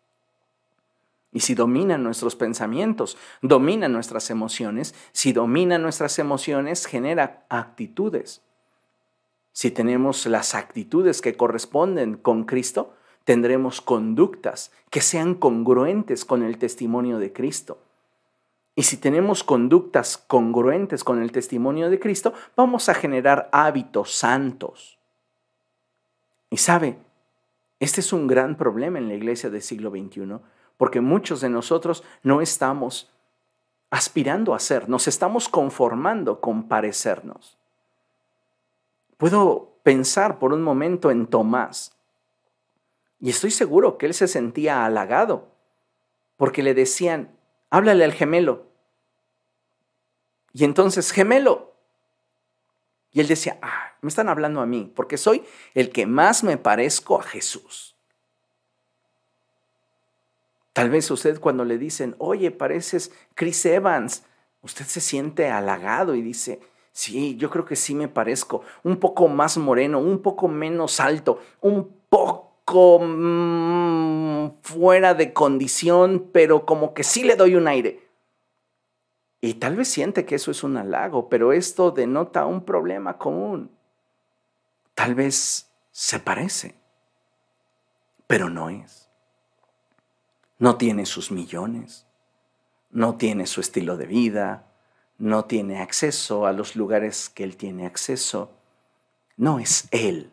[1.34, 8.42] Y si dominan nuestros pensamientos, dominan nuestras emociones, si dominan nuestras emociones, genera actitudes.
[9.54, 16.58] Si tenemos las actitudes que corresponden con Cristo, tendremos conductas que sean congruentes con el
[16.58, 17.80] testimonio de Cristo.
[18.76, 24.98] Y si tenemos conductas congruentes con el testimonio de Cristo, vamos a generar hábitos santos.
[26.50, 26.98] Y sabe,
[27.80, 30.40] este es un gran problema en la iglesia del siglo XXI
[30.82, 33.08] porque muchos de nosotros no estamos
[33.92, 37.56] aspirando a ser, nos estamos conformando con parecernos.
[39.18, 41.96] Puedo pensar por un momento en Tomás
[43.20, 45.50] y estoy seguro que él se sentía halagado
[46.36, 47.30] porque le decían,
[47.70, 48.66] háblale al gemelo.
[50.52, 51.76] Y entonces, gemelo.
[53.12, 56.58] Y él decía, ah, me están hablando a mí, porque soy el que más me
[56.58, 57.96] parezco a Jesús.
[60.74, 64.24] Tal vez usted cuando le dicen, oye, pareces Chris Evans,
[64.62, 66.62] usted se siente halagado y dice,
[66.94, 71.40] sí, yo creo que sí me parezco, un poco más moreno, un poco menos alto,
[71.60, 78.08] un poco mm, fuera de condición, pero como que sí le doy un aire.
[79.42, 83.72] Y tal vez siente que eso es un halago, pero esto denota un problema común.
[84.94, 86.76] Tal vez se parece,
[88.28, 89.11] pero no es
[90.62, 92.06] no tiene sus millones,
[92.92, 94.68] no tiene su estilo de vida,
[95.18, 98.52] no tiene acceso a los lugares que él tiene acceso.
[99.38, 100.32] No es él.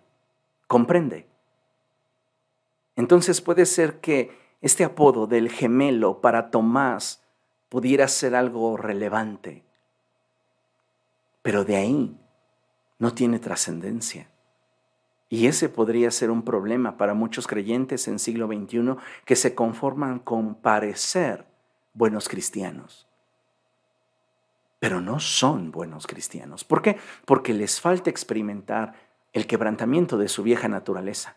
[0.66, 1.26] ¿Comprende?
[2.94, 7.22] Entonces puede ser que este apodo del gemelo para Tomás
[7.70, 9.64] pudiera ser algo relevante,
[11.40, 12.20] pero de ahí
[12.98, 14.28] no tiene trascendencia.
[15.28, 20.18] Y ese podría ser un problema para muchos creyentes en siglo XXI que se conforman
[20.20, 21.44] con parecer
[21.92, 23.06] buenos cristianos.
[24.78, 26.64] Pero no son buenos cristianos.
[26.64, 26.96] ¿Por qué?
[27.24, 28.94] Porque les falta experimentar
[29.32, 31.36] el quebrantamiento de su vieja naturaleza.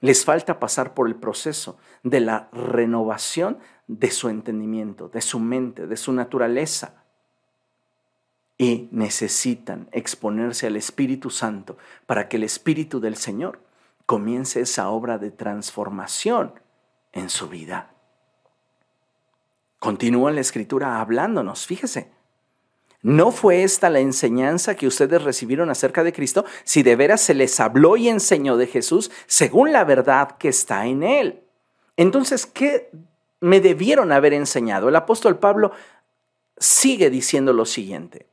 [0.00, 5.86] Les falta pasar por el proceso de la renovación de su entendimiento, de su mente,
[5.86, 7.05] de su naturaleza.
[8.58, 13.60] Y necesitan exponerse al Espíritu Santo para que el Espíritu del Señor
[14.06, 16.54] comience esa obra de transformación
[17.12, 17.90] en su vida.
[19.78, 22.10] Continúa la escritura hablándonos, fíjese.
[23.02, 27.34] ¿No fue esta la enseñanza que ustedes recibieron acerca de Cristo si de veras se
[27.34, 31.44] les habló y enseñó de Jesús según la verdad que está en Él?
[31.96, 32.90] Entonces, ¿qué
[33.40, 34.88] me debieron haber enseñado?
[34.88, 35.72] El apóstol Pablo
[36.58, 38.26] sigue diciendo lo siguiente.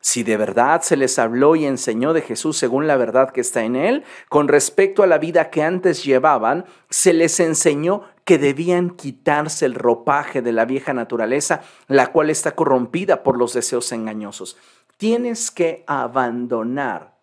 [0.00, 3.64] Si de verdad se les habló y enseñó de Jesús según la verdad que está
[3.64, 8.90] en él, con respecto a la vida que antes llevaban, se les enseñó que debían
[8.90, 14.56] quitarse el ropaje de la vieja naturaleza, la cual está corrompida por los deseos engañosos.
[14.96, 17.18] Tienes que abandonar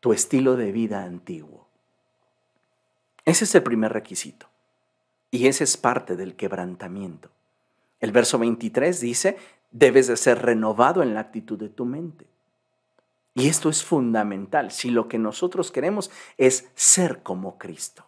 [0.00, 1.66] tu estilo de vida antiguo.
[3.24, 4.46] Ese es el primer requisito.
[5.30, 7.30] Y ese es parte del quebrantamiento.
[8.00, 9.36] El verso 23 dice,
[9.78, 12.26] debes de ser renovado en la actitud de tu mente.
[13.34, 18.06] Y esto es fundamental si lo que nosotros queremos es ser como Cristo.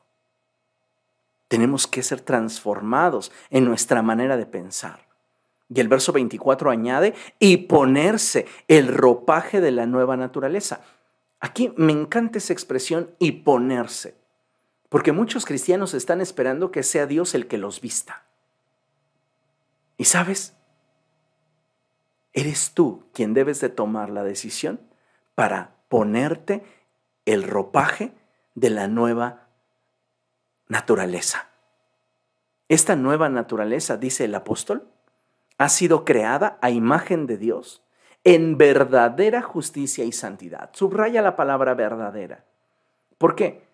[1.48, 5.07] Tenemos que ser transformados en nuestra manera de pensar.
[5.68, 10.81] Y el verso 24 añade, y ponerse el ropaje de la nueva naturaleza.
[11.40, 14.14] Aquí me encanta esa expresión, y ponerse,
[14.88, 18.24] porque muchos cristianos están esperando que sea Dios el que los vista.
[19.98, 20.58] Y sabes,
[22.38, 24.81] eres tú quien debes de tomar la decisión
[25.35, 26.62] para ponerte
[27.27, 28.12] el ropaje
[28.55, 29.48] de la nueva
[30.68, 31.48] naturaleza.
[32.68, 34.87] Esta nueva naturaleza, dice el apóstol,
[35.57, 37.83] ha sido creada a imagen de Dios
[38.22, 40.70] en verdadera justicia y santidad.
[40.74, 42.44] Subraya la palabra verdadera.
[43.16, 43.64] ¿Por qué?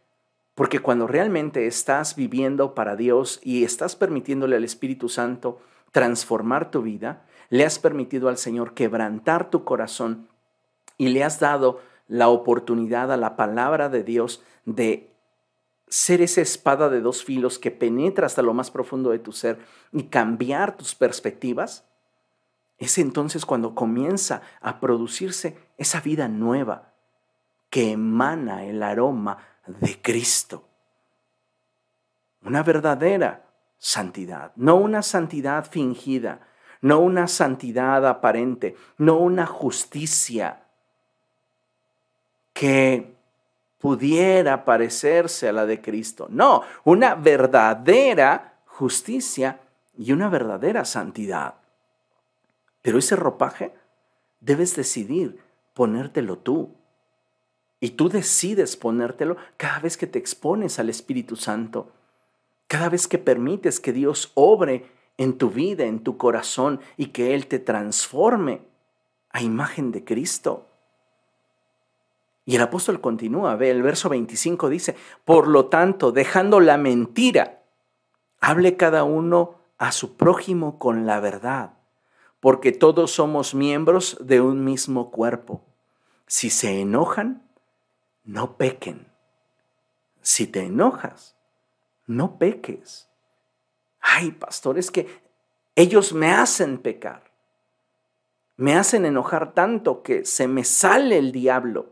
[0.54, 5.60] Porque cuando realmente estás viviendo para Dios y estás permitiéndole al Espíritu Santo
[5.92, 10.28] transformar tu vida, le has permitido al Señor quebrantar tu corazón
[10.96, 15.10] y le has dado la oportunidad a la palabra de Dios de
[15.88, 19.58] ser esa espada de dos filos que penetra hasta lo más profundo de tu ser
[19.92, 21.84] y cambiar tus perspectivas,
[22.78, 26.92] es entonces cuando comienza a producirse esa vida nueva
[27.70, 30.64] que emana el aroma de Cristo.
[32.42, 33.46] Una verdadera
[33.78, 36.40] santidad, no una santidad fingida,
[36.84, 40.64] no una santidad aparente, no una justicia
[42.52, 43.14] que
[43.78, 46.26] pudiera parecerse a la de Cristo.
[46.28, 49.60] No, una verdadera justicia
[49.96, 51.54] y una verdadera santidad.
[52.82, 53.72] Pero ese ropaje
[54.40, 55.40] debes decidir
[55.72, 56.74] ponértelo tú.
[57.80, 61.92] Y tú decides ponértelo cada vez que te expones al Espíritu Santo,
[62.68, 67.34] cada vez que permites que Dios obre en tu vida, en tu corazón y que
[67.34, 68.62] Él te transforme
[69.30, 70.68] a imagen de Cristo.
[72.46, 77.62] Y el apóstol continúa, ve, el verso 25 dice, por lo tanto, dejando la mentira,
[78.40, 81.74] hable cada uno a su prójimo con la verdad,
[82.40, 85.62] porque todos somos miembros de un mismo cuerpo.
[86.26, 87.42] Si se enojan,
[88.24, 89.06] no pequen.
[90.20, 91.36] Si te enojas,
[92.06, 93.08] no peques
[94.04, 95.08] ay, pastor, es que
[95.74, 97.24] ellos me hacen pecar.
[98.56, 101.88] Me hacen enojar tanto que se me sale el diablo.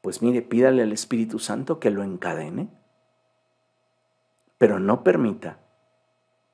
[0.00, 2.68] Pues mire, pídale al Espíritu Santo que lo encadene,
[4.56, 5.60] pero no permita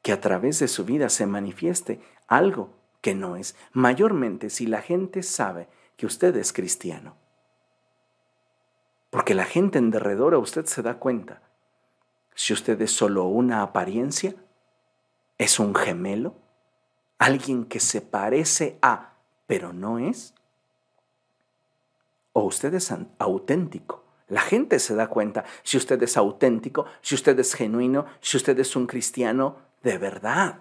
[0.03, 2.71] que a través de su vida se manifieste algo
[3.01, 7.17] que no es, mayormente si la gente sabe que usted es cristiano.
[9.11, 11.44] Porque la gente en derredor a usted se da cuenta
[12.35, 14.35] si usted es solo una apariencia,
[15.39, 16.35] es un gemelo,
[17.19, 19.15] alguien que se parece a,
[19.47, 20.35] pero no es,
[22.33, 24.05] o usted es auténtico.
[24.29, 28.59] La gente se da cuenta si usted es auténtico, si usted es genuino, si usted
[28.59, 30.61] es un cristiano de verdad.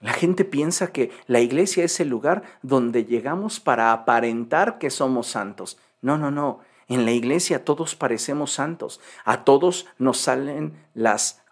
[0.00, 5.26] La gente piensa que la iglesia es el lugar donde llegamos para aparentar que somos
[5.26, 5.78] santos.
[6.02, 6.60] No, no, no.
[6.88, 11.42] En la iglesia todos parecemos santos, a todos nos salen las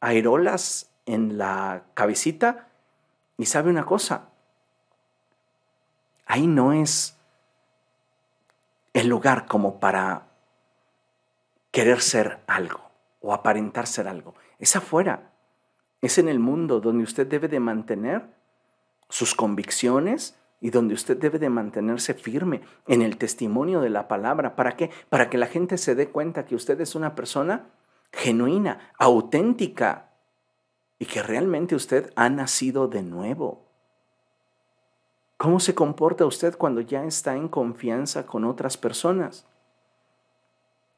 [0.00, 2.68] aerolas en la cabecita.
[3.38, 4.28] Y sabe una cosa,
[6.26, 7.16] ahí no es
[8.92, 10.28] el lugar como para
[11.70, 12.90] querer ser algo
[13.20, 14.34] o aparentar ser algo.
[14.58, 15.32] Es afuera,
[16.02, 18.28] es en el mundo donde usted debe de mantener
[19.08, 24.54] sus convicciones y donde usted debe de mantenerse firme en el testimonio de la palabra.
[24.54, 24.90] ¿Para qué?
[25.10, 27.66] Para que la gente se dé cuenta que usted es una persona
[28.12, 30.12] genuina, auténtica
[31.00, 33.66] y que realmente usted ha nacido de nuevo.
[35.36, 39.44] ¿Cómo se comporta usted cuando ya está en confianza con otras personas?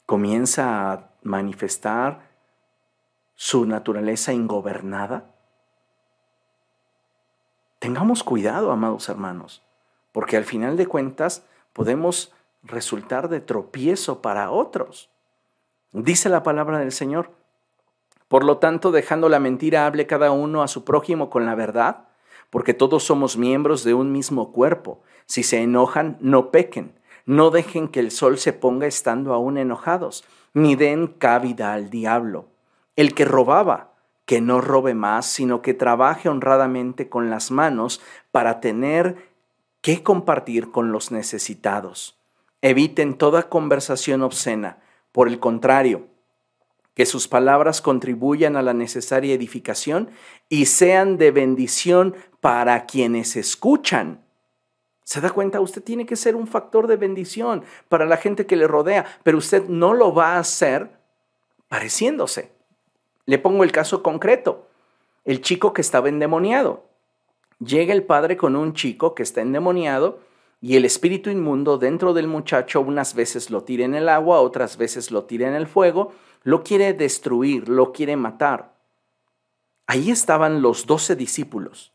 [0.05, 2.29] ¿Comienza a manifestar
[3.35, 5.34] su naturaleza ingobernada?
[7.85, 9.61] Tengamos cuidado, amados hermanos,
[10.11, 12.33] porque al final de cuentas podemos
[12.63, 15.11] resultar de tropiezo para otros.
[15.93, 17.33] Dice la palabra del Señor.
[18.27, 22.09] Por lo tanto, dejando la mentira, hable cada uno a su prójimo con la verdad
[22.49, 25.03] porque todos somos miembros de un mismo cuerpo.
[25.27, 26.99] Si se enojan, no pequen.
[27.27, 30.25] No dejen que el sol se ponga estando aún enojados,
[30.55, 32.47] ni den cabida al diablo.
[32.97, 33.93] El que robaba,
[34.25, 38.01] que no robe más, sino que trabaje honradamente con las manos
[38.31, 39.17] para tener
[39.81, 42.19] que compartir con los necesitados.
[42.63, 44.79] Eviten toda conversación obscena.
[45.13, 46.07] Por el contrario,
[46.95, 50.11] que sus palabras contribuyan a la necesaria edificación
[50.49, 54.25] y sean de bendición para quienes escuchan.
[55.03, 55.61] ¿Se da cuenta?
[55.61, 59.39] Usted tiene que ser un factor de bendición para la gente que le rodea, pero
[59.39, 60.91] usted no lo va a hacer
[61.69, 62.54] pareciéndose.
[63.27, 64.69] Le pongo el caso concreto.
[65.25, 66.85] El chico que estaba endemoniado.
[67.59, 70.21] Llega el padre con un chico que está endemoniado
[70.61, 74.77] y el espíritu inmundo dentro del muchacho unas veces lo tira en el agua, otras
[74.77, 76.13] veces lo tira en el fuego
[76.45, 78.75] lo quiere destruir, lo quiere matar.
[79.87, 81.93] Ahí estaban los doce discípulos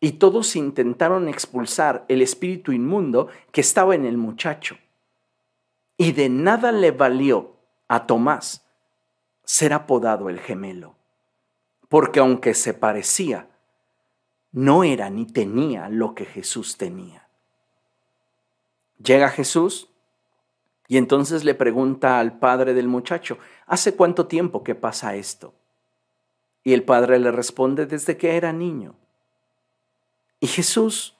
[0.00, 4.76] y todos intentaron expulsar el espíritu inmundo que estaba en el muchacho.
[5.96, 7.56] Y de nada le valió
[7.88, 8.64] a Tomás
[9.44, 10.94] ser apodado el gemelo,
[11.88, 13.48] porque aunque se parecía,
[14.52, 17.28] no era ni tenía lo que Jesús tenía.
[19.02, 19.90] Llega Jesús
[20.86, 25.54] y entonces le pregunta al padre del muchacho, ¿hace cuánto tiempo que pasa esto?
[26.62, 28.94] Y el padre le responde, desde que era niño.
[30.40, 31.16] Y Jesús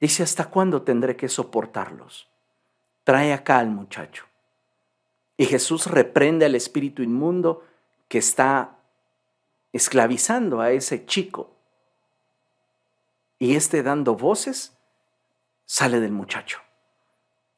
[0.00, 2.28] dice, ¿hasta cuándo tendré que soportarlos?
[3.04, 4.29] Trae acá al muchacho.
[5.40, 7.64] Y Jesús reprende al espíritu inmundo
[8.08, 8.76] que está
[9.72, 11.56] esclavizando a ese chico.
[13.38, 14.76] Y este dando voces
[15.64, 16.60] sale del muchacho.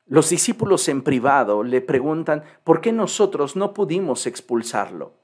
[0.07, 5.14] Los discípulos en privado le preguntan, ¿por qué nosotros no pudimos expulsarlo?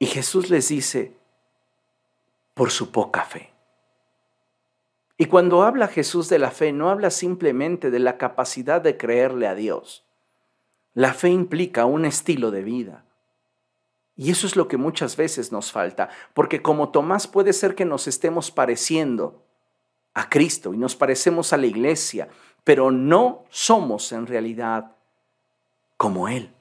[0.00, 1.16] Y Jesús les dice,
[2.52, 3.52] por su poca fe.
[5.18, 9.46] Y cuando habla Jesús de la fe, no habla simplemente de la capacidad de creerle
[9.46, 10.05] a Dios.
[10.96, 13.04] La fe implica un estilo de vida.
[14.16, 17.84] Y eso es lo que muchas veces nos falta, porque como Tomás puede ser que
[17.84, 19.44] nos estemos pareciendo
[20.12, 22.28] a Cristo y nos parecemos a la iglesia
[22.66, 24.90] pero no somos en realidad
[25.96, 26.52] como Él.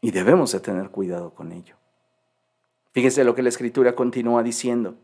[0.00, 1.74] Y debemos de tener cuidado con ello.
[2.92, 4.94] Fíjese lo que la Escritura continúa diciendo.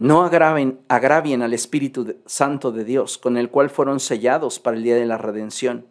[0.00, 4.82] No agraven, agravien al Espíritu Santo de Dios, con el cual fueron sellados para el
[4.82, 5.86] día de la redención.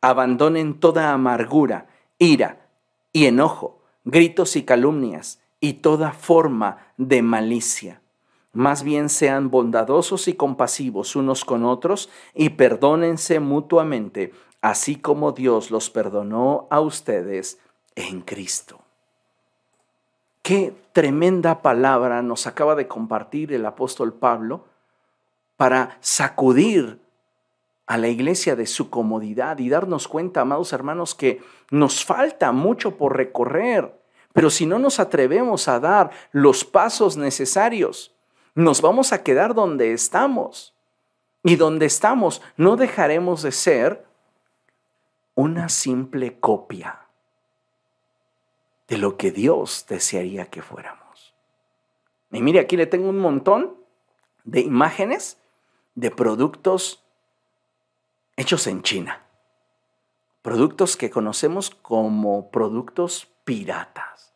[0.00, 1.86] Abandonen toda amargura,
[2.18, 2.68] ira
[3.12, 8.00] y enojo, gritos y calumnias y toda forma de malicia
[8.56, 14.32] más bien sean bondadosos y compasivos unos con otros y perdónense mutuamente,
[14.62, 17.58] así como Dios los perdonó a ustedes
[17.96, 18.85] en Cristo.
[20.46, 24.64] Qué tremenda palabra nos acaba de compartir el apóstol Pablo
[25.56, 27.00] para sacudir
[27.88, 31.42] a la iglesia de su comodidad y darnos cuenta, amados hermanos, que
[31.72, 34.00] nos falta mucho por recorrer,
[34.32, 38.14] pero si no nos atrevemos a dar los pasos necesarios,
[38.54, 40.74] nos vamos a quedar donde estamos.
[41.42, 44.06] Y donde estamos no dejaremos de ser
[45.34, 47.05] una simple copia
[48.88, 51.34] de lo que Dios desearía que fuéramos.
[52.30, 53.76] Y mire, aquí le tengo un montón
[54.44, 55.38] de imágenes
[55.94, 57.04] de productos
[58.36, 59.22] hechos en China.
[60.42, 64.34] Productos que conocemos como productos piratas.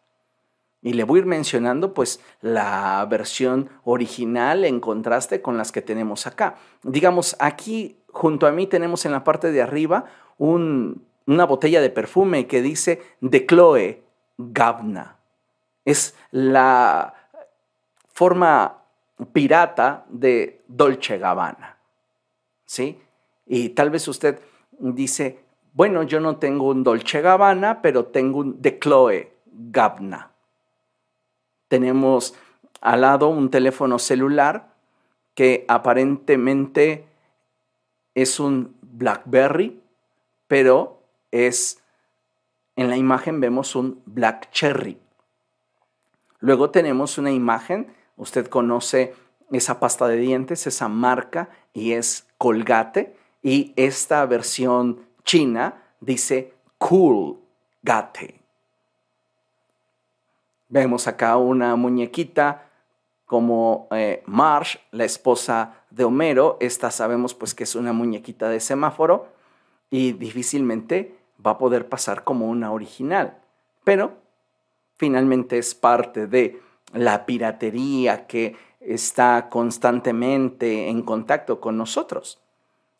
[0.83, 5.83] Y le voy a ir mencionando pues la versión original en contraste con las que
[5.83, 6.57] tenemos acá.
[6.83, 10.07] Digamos, aquí junto a mí tenemos en la parte de arriba
[10.39, 14.03] una botella de perfume que dice de Chloe
[14.53, 15.17] Gabna.
[15.85, 17.15] Es la
[18.13, 18.79] forma
[19.33, 21.77] pirata de Dolce Gabbana.
[22.65, 23.01] ¿Sí?
[23.47, 24.41] Y tal vez usted
[24.79, 25.41] dice,
[25.73, 30.31] bueno, yo no tengo un Dolce Gabbana, pero tengo un de Chloe Gabna.
[31.69, 32.35] Tenemos
[32.81, 34.71] al lado un teléfono celular
[35.35, 37.05] que aparentemente
[38.15, 39.81] es un BlackBerry,
[40.47, 41.80] pero es,
[42.77, 44.99] en la imagen vemos un Black Cherry.
[46.39, 49.15] Luego tenemos una imagen, usted conoce
[49.51, 57.39] esa pasta de dientes, esa marca, y es Colgate, y esta versión china dice Cool
[57.83, 58.41] Gate.
[60.69, 62.71] Vemos acá una muñequita
[63.27, 66.57] como eh, Marsh, la esposa de Homero.
[66.61, 69.29] Esta sabemos pues que es una muñequita de semáforo
[69.91, 73.39] y difícilmente va a poder pasar como una original.
[73.85, 74.19] Pero
[74.97, 76.61] finalmente es parte de
[76.93, 82.41] la piratería que está constantemente en contacto con nosotros.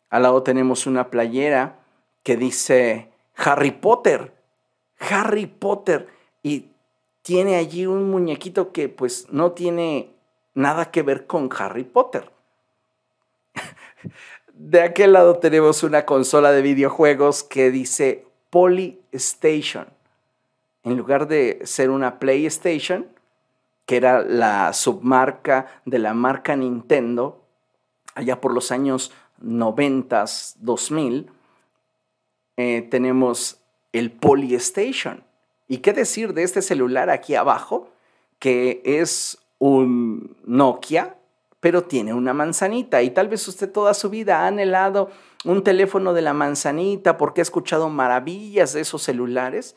[0.09, 1.79] Al lado tenemos una playera
[2.23, 4.33] que dice Harry Potter,
[4.99, 6.07] Harry Potter,
[6.43, 6.71] y
[7.21, 10.13] tiene allí un muñequito que pues no tiene
[10.53, 12.31] nada que ver con Harry Potter.
[14.53, 19.87] De aquel lado tenemos una consola de videojuegos que dice Polystation.
[20.83, 23.07] En lugar de ser una PlayStation,
[23.87, 27.41] que era la submarca de la marca Nintendo,
[28.13, 30.25] allá por los años 90,
[30.59, 31.31] 2000,
[32.57, 33.59] eh, tenemos
[33.93, 35.23] el Polystation.
[35.67, 37.89] ¿Y qué decir de este celular aquí abajo?
[38.37, 41.15] Que es un Nokia,
[41.61, 43.01] pero tiene una manzanita.
[43.01, 45.09] Y tal vez usted toda su vida ha anhelado
[45.43, 49.75] un teléfono de la manzanita porque ha escuchado maravillas de esos celulares.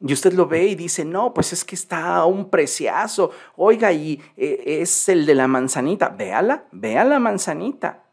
[0.00, 3.30] Y usted lo ve y dice, no, pues es que está a un preciazo.
[3.56, 6.10] Oiga, y eh, es el de la manzanita.
[6.10, 8.04] Véala, vea la manzanita.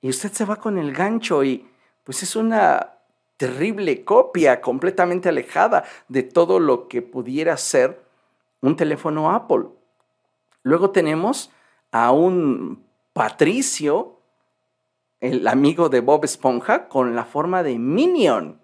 [0.00, 1.68] Y usted se va con el gancho y
[2.04, 2.92] pues es una
[3.36, 8.00] terrible copia, completamente alejada de todo lo que pudiera ser
[8.60, 9.66] un teléfono Apple.
[10.62, 11.50] Luego tenemos
[11.90, 14.15] a un Patricio,
[15.26, 18.60] el amigo de Bob Esponja, con la forma de Minion.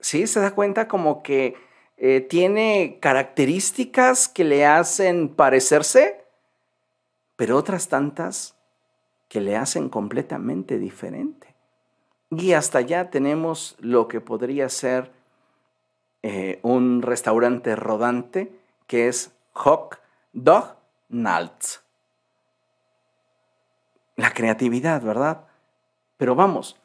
[0.00, 0.26] ¿Sí?
[0.26, 1.56] ¿Se da cuenta como que
[1.96, 6.24] eh, tiene características que le hacen parecerse,
[7.36, 8.56] pero otras tantas
[9.28, 11.54] que le hacen completamente diferente?
[12.30, 15.12] Y hasta allá tenemos lo que podría ser
[16.22, 18.52] eh, un restaurante rodante
[18.86, 20.00] que es Hawk
[20.32, 20.76] Dog
[21.08, 21.85] Naltz.
[24.16, 25.44] La creatividad, ¿verdad?
[26.16, 26.76] Pero vamos,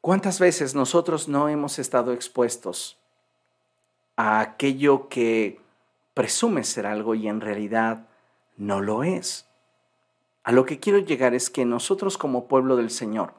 [0.00, 2.98] ¿cuántas veces nosotros no hemos estado expuestos
[4.16, 5.60] a aquello que
[6.14, 8.06] presume ser algo y en realidad
[8.56, 9.46] no lo es?
[10.42, 13.34] A lo que quiero llegar es que nosotros como pueblo del Señor,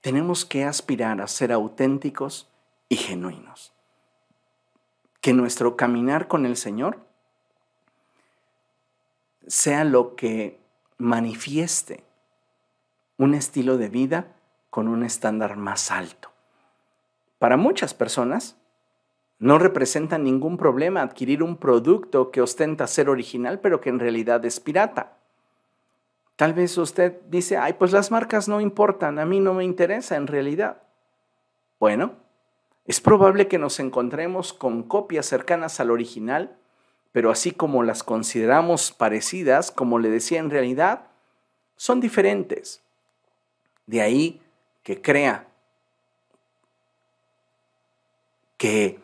[0.00, 2.48] tenemos que aspirar a ser auténticos
[2.88, 3.72] y genuinos.
[5.20, 6.98] Que nuestro caminar con el Señor
[9.46, 10.60] sea lo que
[10.98, 12.04] manifieste
[13.16, 14.36] un estilo de vida
[14.70, 16.30] con un estándar más alto.
[17.38, 18.56] Para muchas personas,
[19.38, 24.44] no representa ningún problema adquirir un producto que ostenta ser original, pero que en realidad
[24.44, 25.16] es pirata.
[26.34, 30.16] Tal vez usted dice, ay, pues las marcas no importan, a mí no me interesa
[30.16, 30.82] en realidad.
[31.78, 32.16] Bueno,
[32.84, 36.56] es probable que nos encontremos con copias cercanas al original,
[37.18, 41.08] pero así como las consideramos parecidas, como le decía en realidad,
[41.74, 42.80] son diferentes.
[43.86, 44.40] De ahí
[44.84, 45.48] que crea
[48.56, 49.00] que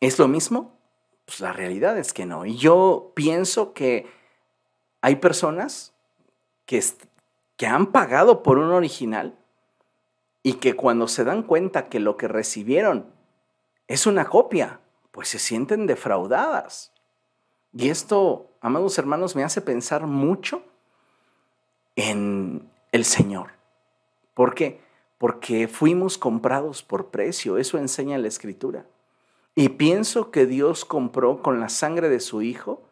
[0.00, 0.72] es lo mismo,
[1.26, 2.46] pues la realidad es que no.
[2.46, 4.06] Y yo pienso que
[5.02, 5.92] hay personas
[6.64, 6.82] que,
[7.66, 9.36] han pagado por un original
[10.42, 13.12] y que cuando se dan cuenta que lo que recibieron
[13.88, 14.80] es una copia,
[15.12, 16.89] pues se sienten defraudadas.
[17.72, 20.62] Y esto, amados hermanos, me hace pensar mucho
[21.96, 23.50] en el Señor.
[24.34, 24.80] ¿Por qué?
[25.18, 28.86] Porque fuimos comprados por precio, eso enseña la Escritura.
[29.54, 32.82] Y pienso que Dios compró con la sangre de su Hijo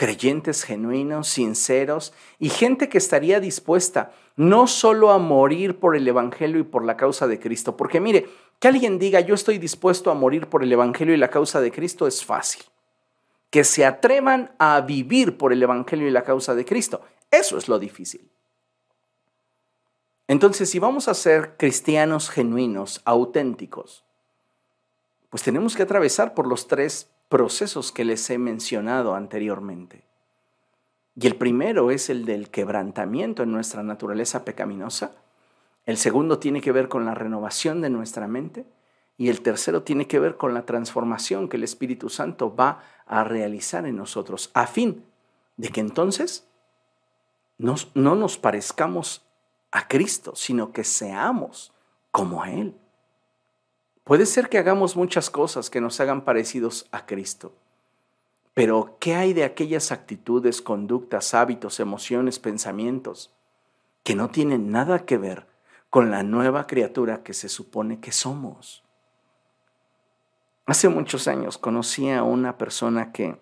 [0.00, 6.58] creyentes genuinos, sinceros y gente que estaría dispuesta no solo a morir por el Evangelio
[6.58, 8.26] y por la causa de Cristo, porque mire,
[8.60, 11.70] Que alguien diga, yo estoy dispuesto a morir por el Evangelio y la causa de
[11.70, 12.62] Cristo es fácil.
[13.50, 17.68] Que se atrevan a vivir por el Evangelio y la causa de Cristo, eso es
[17.68, 18.30] lo difícil.
[20.28, 24.04] Entonces, si vamos a ser cristianos genuinos, auténticos,
[25.28, 30.04] pues tenemos que atravesar por los tres procesos que les he mencionado anteriormente.
[31.16, 35.12] Y el primero es el del quebrantamiento en nuestra naturaleza pecaminosa.
[35.86, 38.66] El segundo tiene que ver con la renovación de nuestra mente.
[39.20, 43.22] Y el tercero tiene que ver con la transformación que el Espíritu Santo va a
[43.22, 45.04] realizar en nosotros, a fin
[45.58, 46.48] de que entonces
[47.58, 49.20] no nos parezcamos
[49.72, 51.70] a Cristo, sino que seamos
[52.10, 52.74] como Él.
[54.04, 57.52] Puede ser que hagamos muchas cosas que nos hagan parecidos a Cristo,
[58.54, 63.30] pero ¿qué hay de aquellas actitudes, conductas, hábitos, emociones, pensamientos
[64.02, 65.46] que no tienen nada que ver
[65.90, 68.82] con la nueva criatura que se supone que somos?
[70.70, 73.36] Hace muchos años conocí a una persona que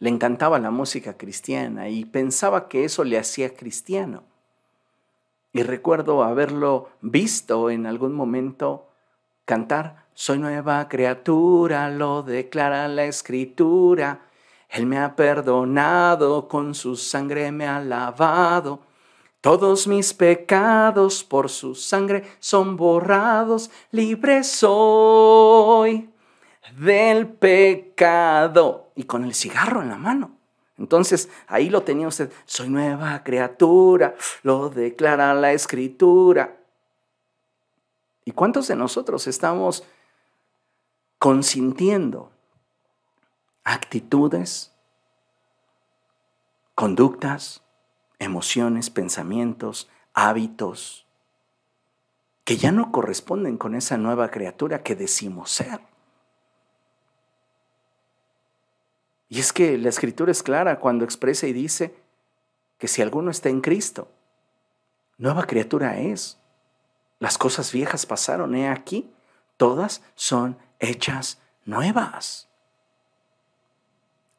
[0.00, 4.24] le encantaba la música cristiana y pensaba que eso le hacía cristiano.
[5.52, 8.88] Y recuerdo haberlo visto en algún momento
[9.44, 14.22] cantar, soy nueva criatura, lo declara la escritura.
[14.70, 18.80] Él me ha perdonado, con su sangre me ha lavado.
[19.42, 26.08] Todos mis pecados por su sangre son borrados, libre soy
[26.78, 28.92] del pecado.
[28.94, 30.36] Y con el cigarro en la mano.
[30.78, 34.14] Entonces, ahí lo tenía usted, soy nueva criatura,
[34.44, 36.56] lo declara la escritura.
[38.24, 39.82] ¿Y cuántos de nosotros estamos
[41.18, 42.30] consintiendo
[43.64, 44.72] actitudes,
[46.76, 47.62] conductas,
[48.22, 51.06] emociones, pensamientos, hábitos
[52.44, 55.80] que ya no corresponden con esa nueva criatura que decimos ser?
[59.28, 61.94] Y es que la escritura es clara cuando expresa y dice
[62.78, 64.08] que si alguno está en Cristo,
[65.16, 66.38] nueva criatura es.
[67.18, 69.10] Las cosas viejas pasaron, he aquí,
[69.56, 72.48] todas son hechas nuevas.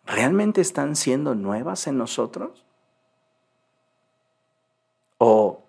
[0.06, 2.64] ¿Realmente están siendo nuevas en nosotros?
[5.26, 5.64] ¿O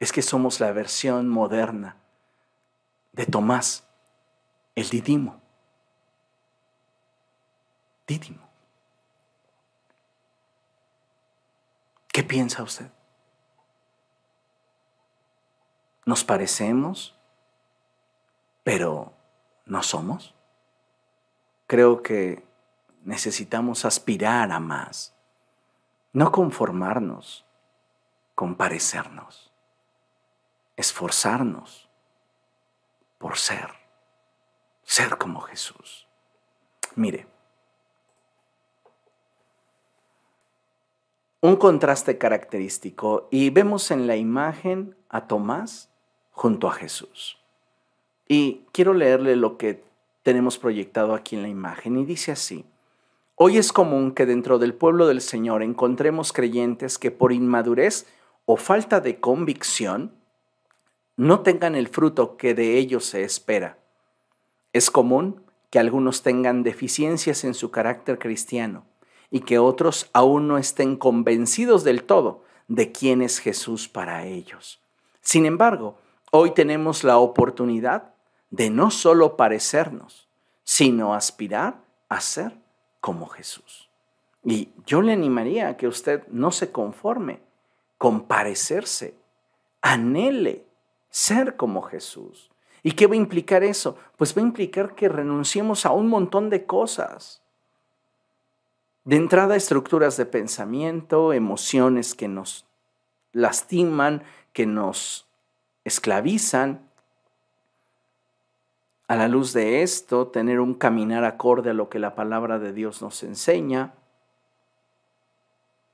[0.00, 1.94] es que somos la versión moderna
[3.12, 3.86] de Tomás,
[4.74, 5.40] el Didimo?
[12.12, 12.90] ¿Qué piensa usted?
[16.04, 17.14] ¿Nos parecemos,
[18.64, 19.12] pero
[19.66, 20.34] no somos?
[21.68, 22.44] Creo que
[23.04, 25.14] necesitamos aspirar a más,
[26.12, 27.46] no conformarnos
[28.34, 29.52] con parecernos,
[30.76, 31.88] esforzarnos
[33.18, 33.68] por ser,
[34.82, 36.08] ser como Jesús.
[36.94, 37.26] Mire,
[41.40, 45.90] un contraste característico y vemos en la imagen a Tomás
[46.30, 47.38] junto a Jesús.
[48.28, 49.84] Y quiero leerle lo que
[50.22, 52.64] tenemos proyectado aquí en la imagen y dice así.
[53.34, 58.06] Hoy es común que dentro del pueblo del Señor encontremos creyentes que por inmadurez
[58.52, 60.12] o falta de convicción
[61.16, 63.78] no tengan el fruto que de ellos se espera.
[64.74, 65.40] Es común
[65.70, 68.84] que algunos tengan deficiencias en su carácter cristiano
[69.30, 74.82] y que otros aún no estén convencidos del todo de quién es Jesús para ellos.
[75.22, 75.96] Sin embargo,
[76.30, 78.12] hoy tenemos la oportunidad
[78.50, 80.28] de no solo parecernos,
[80.62, 81.80] sino aspirar
[82.10, 82.52] a ser
[83.00, 83.88] como Jesús.
[84.44, 87.40] Y yo le animaría a que usted no se conforme
[88.02, 89.14] con parecerse,
[89.80, 90.66] anhele
[91.08, 92.50] ser como Jesús.
[92.82, 93.96] ¿Y qué va a implicar eso?
[94.16, 97.42] Pues va a implicar que renunciemos a un montón de cosas
[99.04, 102.66] de entrada, estructuras de pensamiento, emociones que nos
[103.30, 105.28] lastiman, que nos
[105.84, 106.80] esclavizan.
[109.06, 112.72] A la luz de esto, tener un caminar acorde a lo que la palabra de
[112.72, 113.94] Dios nos enseña,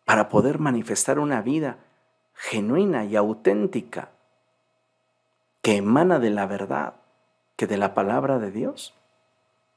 [0.07, 1.81] para poder manifestar una vida
[2.39, 4.11] genuina y auténtica
[5.61, 6.95] que emana de la verdad
[7.57, 8.95] que de la palabra de Dios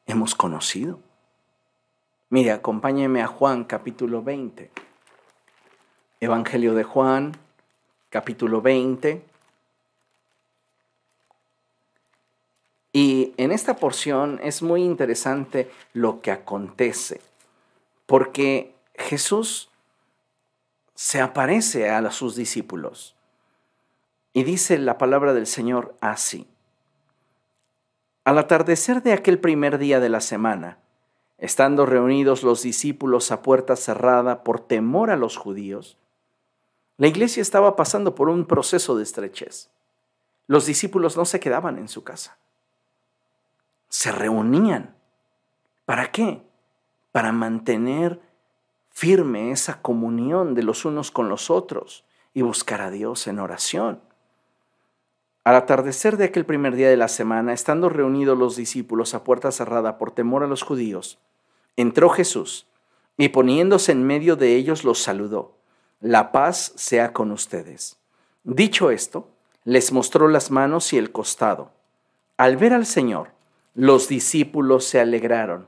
[0.05, 0.99] hemos conocido.
[2.29, 4.69] Mire, acompáñeme a Juan capítulo 20.
[6.19, 7.31] Evangelio de Juan
[8.11, 9.25] capítulo 20.
[12.93, 17.21] Y en esta porción es muy interesante lo que acontece,
[18.05, 19.70] porque Jesús
[21.01, 23.15] se aparece a sus discípulos
[24.33, 26.47] y dice la palabra del Señor así.
[28.23, 30.77] Al atardecer de aquel primer día de la semana,
[31.39, 35.97] estando reunidos los discípulos a puerta cerrada por temor a los judíos,
[36.97, 39.71] la iglesia estaba pasando por un proceso de estrechez.
[40.45, 42.37] Los discípulos no se quedaban en su casa.
[43.89, 44.95] Se reunían.
[45.83, 46.43] ¿Para qué?
[47.11, 48.21] Para mantener
[48.91, 54.01] firme esa comunión de los unos con los otros y buscar a Dios en oración.
[55.43, 59.51] Al atardecer de aquel primer día de la semana, estando reunidos los discípulos a puerta
[59.51, 61.17] cerrada por temor a los judíos,
[61.75, 62.67] entró Jesús
[63.17, 65.57] y poniéndose en medio de ellos los saludó.
[65.99, 67.97] La paz sea con ustedes.
[68.43, 69.29] Dicho esto,
[69.63, 71.71] les mostró las manos y el costado.
[72.37, 73.29] Al ver al Señor,
[73.73, 75.67] los discípulos se alegraron.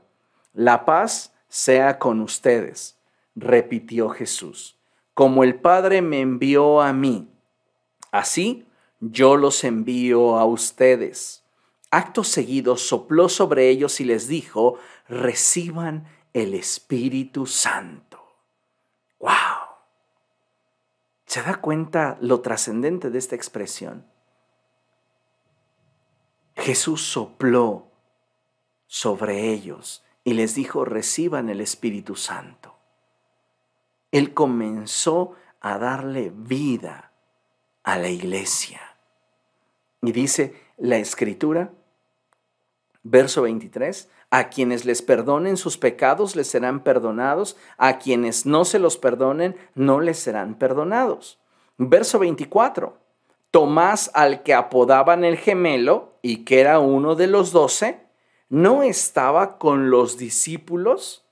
[0.52, 2.96] La paz sea con ustedes,
[3.34, 4.78] repitió Jesús.
[5.14, 7.28] Como el Padre me envió a mí,
[8.10, 8.66] así
[9.00, 11.44] yo los envío a ustedes.
[11.90, 14.78] Acto seguido sopló sobre ellos y les dijo,
[15.08, 18.20] reciban el Espíritu Santo.
[19.20, 19.30] ¡Wow!
[21.26, 24.04] ¿Se da cuenta lo trascendente de esta expresión?
[26.56, 27.90] Jesús sopló
[28.86, 32.73] sobre ellos y les dijo, reciban el Espíritu Santo.
[34.14, 37.10] Él comenzó a darle vida
[37.82, 38.80] a la iglesia.
[40.02, 41.72] Y dice la escritura,
[43.02, 48.78] verso 23, a quienes les perdonen sus pecados les serán perdonados, a quienes no se
[48.78, 51.40] los perdonen no les serán perdonados.
[51.76, 52.96] Verso 24,
[53.50, 58.06] Tomás al que apodaban el gemelo y que era uno de los doce,
[58.48, 61.26] no estaba con los discípulos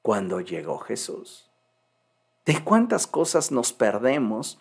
[0.00, 1.50] cuando llegó Jesús.
[2.44, 4.60] ¿De cuántas cosas nos perdemos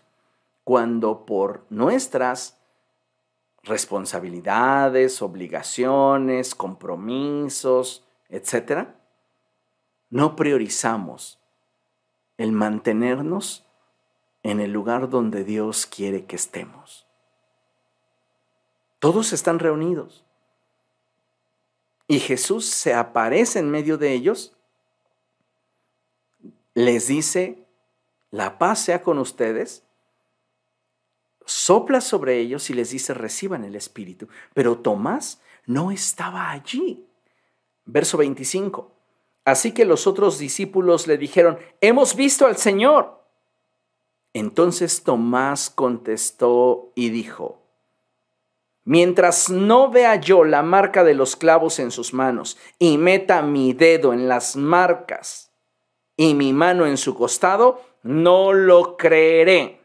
[0.64, 2.58] cuando por nuestras
[3.64, 8.96] responsabilidades, obligaciones, compromisos, etcétera,
[10.10, 11.40] no priorizamos
[12.38, 13.66] el mantenernos
[14.44, 17.08] en el lugar donde Dios quiere que estemos.
[19.00, 20.26] Todos están reunidos.
[22.08, 24.54] Y Jesús se aparece en medio de ellos,
[26.74, 27.63] les dice,
[28.34, 29.84] la paz sea con ustedes,
[31.46, 34.28] sopla sobre ellos y les dice, reciban el Espíritu.
[34.56, 37.06] Pero Tomás no estaba allí.
[37.86, 38.92] Verso 25.
[39.46, 43.24] Así que los otros discípulos le dijeron, hemos visto al Señor.
[44.34, 47.62] Entonces Tomás contestó y dijo,
[48.84, 53.74] mientras no vea yo la marca de los clavos en sus manos y meta mi
[53.74, 55.52] dedo en las marcas
[56.18, 59.82] y mi mano en su costado, no lo creeré.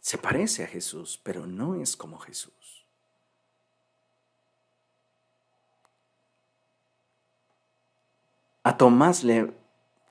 [0.00, 2.86] Se parece a Jesús, pero no es como Jesús.
[8.62, 9.52] A Tomás le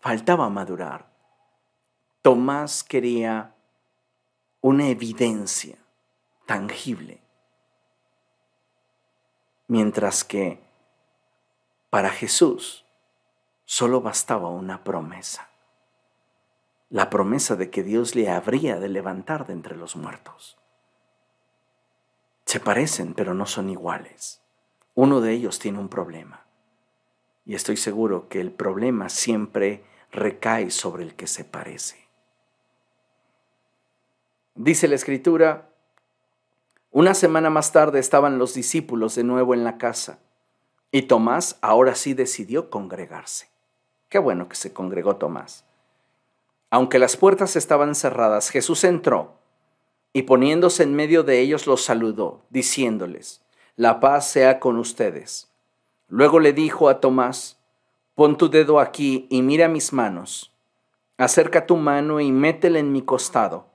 [0.02, 1.10] faltaba madurar.
[2.22, 3.56] Tomás quería
[4.62, 5.78] una evidencia
[6.46, 7.22] tangible,
[9.68, 10.62] mientras que
[11.90, 12.85] para Jesús
[13.66, 15.50] solo bastaba una promesa
[16.90, 20.58] la promesa de que Dios le habría de levantar de entre los muertos.
[22.46, 24.42] Se parecen, pero no son iguales.
[24.94, 26.46] Uno de ellos tiene un problema.
[27.44, 32.08] Y estoy seguro que el problema siempre recae sobre el que se parece.
[34.54, 35.70] Dice la escritura,
[36.92, 40.20] una semana más tarde estaban los discípulos de nuevo en la casa
[40.92, 43.55] y Tomás ahora sí decidió congregarse.
[44.20, 45.66] Bueno que se congregó Tomás.
[46.70, 49.36] Aunque las puertas estaban cerradas, Jesús entró
[50.14, 53.42] y poniéndose en medio de ellos los saludó, diciéndoles,
[53.76, 55.52] la paz sea con ustedes.
[56.08, 57.60] Luego le dijo a Tomás,
[58.14, 60.54] pon tu dedo aquí y mira mis manos.
[61.18, 63.68] Acerca tu mano y métela en mi costado.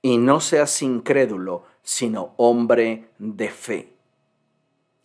[0.00, 3.94] Y no seas incrédulo, sino hombre de fe.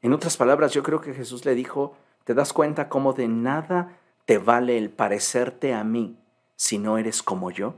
[0.01, 3.97] En otras palabras, yo creo que Jesús le dijo, ¿te das cuenta cómo de nada
[4.29, 6.15] te vale el parecerte a mí
[6.55, 7.73] si no eres como yo?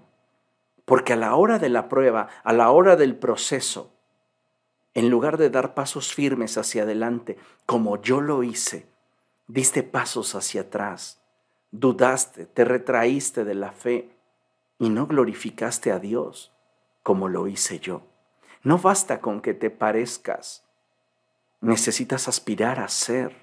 [0.83, 3.93] Porque a la hora de la prueba, a la hora del proceso,
[4.93, 8.85] en lugar de dar pasos firmes hacia adelante, como yo lo hice,
[9.47, 11.21] diste pasos hacia atrás,
[11.71, 14.09] dudaste, te retraíste de la fe
[14.77, 16.51] y no glorificaste a Dios
[17.01, 18.01] como lo hice yo.
[18.61, 20.65] No basta con que te parezcas,
[21.61, 23.37] necesitas aspirar a ser.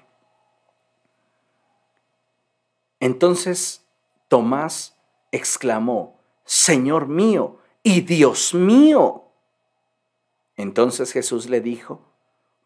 [2.99, 3.85] Entonces
[4.27, 4.95] Tomás
[5.31, 9.25] exclamó, Señor mío y Dios mío.
[10.57, 12.01] Entonces Jesús le dijo,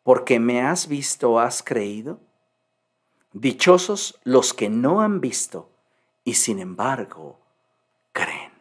[0.04, 2.20] porque me has visto, has creído.
[3.32, 5.70] Dichosos los que no han visto
[6.24, 7.40] y sin embargo
[8.12, 8.52] creen.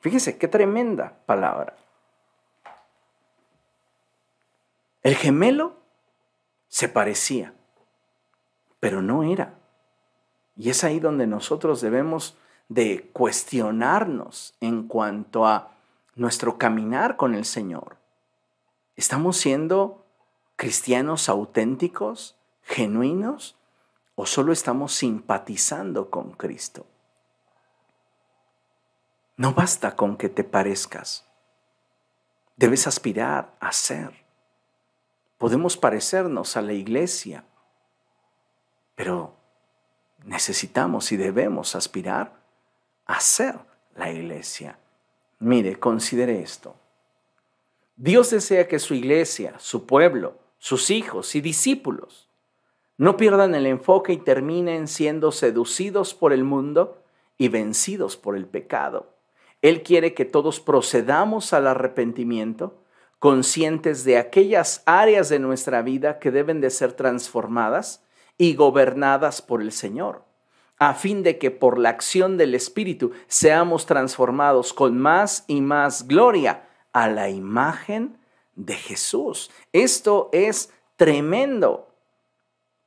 [0.00, 1.76] Fíjense qué tremenda palabra.
[5.02, 5.76] El gemelo
[6.68, 7.54] se parecía,
[8.80, 9.58] pero no era.
[10.58, 12.36] Y es ahí donde nosotros debemos
[12.68, 15.76] de cuestionarnos en cuanto a
[16.16, 17.96] nuestro caminar con el Señor.
[18.96, 20.04] ¿Estamos siendo
[20.56, 23.56] cristianos auténticos, genuinos,
[24.16, 26.84] o solo estamos simpatizando con Cristo?
[29.36, 31.24] No basta con que te parezcas.
[32.56, 34.26] Debes aspirar a ser.
[35.38, 37.44] Podemos parecernos a la iglesia,
[38.96, 39.37] pero
[40.24, 42.32] necesitamos y debemos aspirar
[43.06, 43.56] a ser
[43.96, 44.78] la iglesia.
[45.38, 46.76] Mire, considere esto.
[47.96, 52.28] Dios desea que su iglesia, su pueblo, sus hijos y discípulos
[52.98, 57.00] no pierdan el enfoque y terminen siendo seducidos por el mundo
[57.38, 59.14] y vencidos por el pecado.
[59.62, 62.82] Él quiere que todos procedamos al arrepentimiento,
[63.20, 68.04] conscientes de aquellas áreas de nuestra vida que deben de ser transformadas
[68.38, 70.22] y gobernadas por el Señor,
[70.78, 76.06] a fin de que por la acción del Espíritu seamos transformados con más y más
[76.06, 78.16] gloria a la imagen
[78.54, 79.50] de Jesús.
[79.72, 81.88] Esto es tremendo.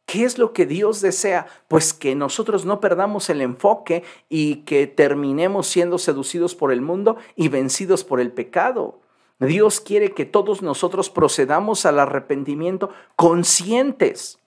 [0.06, 1.47] ¿Qué es lo que Dios desea?
[1.68, 7.18] Pues que nosotros no perdamos el enfoque y que terminemos siendo seducidos por el mundo
[7.36, 8.99] y vencidos por el pecado.
[9.39, 14.41] Dios quiere que todos nosotros procedamos al arrepentimiento conscientes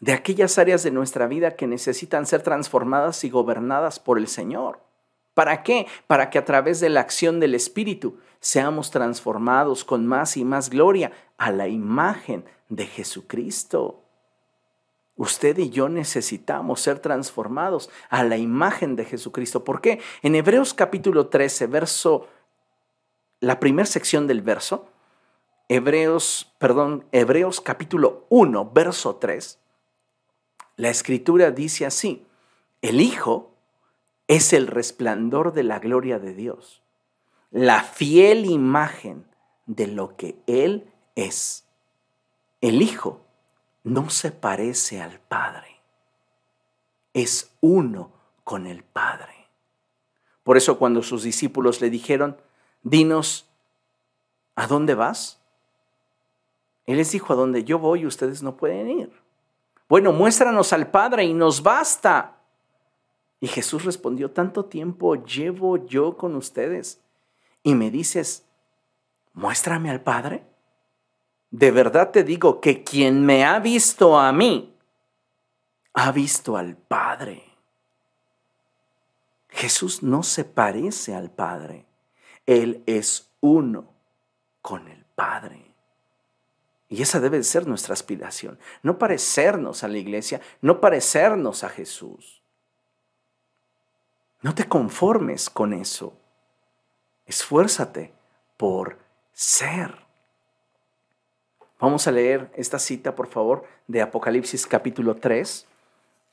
[0.00, 4.80] de aquellas áreas de nuestra vida que necesitan ser transformadas y gobernadas por el Señor.
[5.34, 5.86] ¿Para qué?
[6.06, 10.70] Para que a través de la acción del Espíritu seamos transformados con más y más
[10.70, 14.02] gloria a la imagen de Jesucristo.
[15.16, 19.64] Usted y yo necesitamos ser transformados a la imagen de Jesucristo.
[19.64, 20.00] ¿Por qué?
[20.22, 22.28] En Hebreos capítulo 13, verso,
[23.40, 24.86] la primera sección del verso,
[25.68, 29.58] Hebreos, perdón, Hebreos capítulo 1, verso 3,
[30.78, 32.24] la escritura dice así,
[32.82, 33.50] el Hijo
[34.28, 36.82] es el resplandor de la gloria de Dios,
[37.50, 39.26] la fiel imagen
[39.66, 41.66] de lo que Él es.
[42.60, 43.20] El Hijo
[43.82, 45.80] no se parece al Padre,
[47.12, 48.12] es uno
[48.44, 49.48] con el Padre.
[50.44, 52.36] Por eso cuando sus discípulos le dijeron,
[52.84, 53.48] dinos,
[54.54, 55.40] ¿a dónde vas?
[56.86, 59.27] Él les dijo, a dónde yo voy ustedes no pueden ir.
[59.88, 62.36] Bueno, muéstranos al Padre y nos basta.
[63.40, 67.00] Y Jesús respondió, tanto tiempo llevo yo con ustedes
[67.62, 68.44] y me dices,
[69.32, 70.44] muéstrame al Padre.
[71.50, 74.74] De verdad te digo que quien me ha visto a mí,
[75.94, 77.44] ha visto al Padre.
[79.48, 81.86] Jesús no se parece al Padre.
[82.44, 83.92] Él es uno
[84.60, 85.67] con el Padre.
[86.88, 88.58] Y esa debe ser nuestra aspiración.
[88.82, 92.42] No parecernos a la iglesia, no parecernos a Jesús.
[94.40, 96.16] No te conformes con eso.
[97.26, 98.12] Esfuérzate
[98.56, 98.98] por
[99.32, 99.94] ser.
[101.78, 105.66] Vamos a leer esta cita, por favor, de Apocalipsis capítulo 3.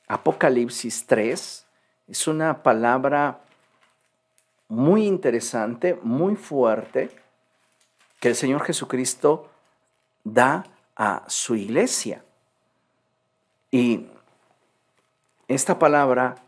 [0.08, 1.66] Apocalipsis 3
[2.08, 3.40] es una palabra
[4.68, 7.10] muy interesante, muy fuerte,
[8.20, 9.50] que el Señor Jesucristo
[10.26, 10.66] da
[10.96, 12.24] a su iglesia.
[13.70, 14.06] Y
[15.46, 16.42] esta palabra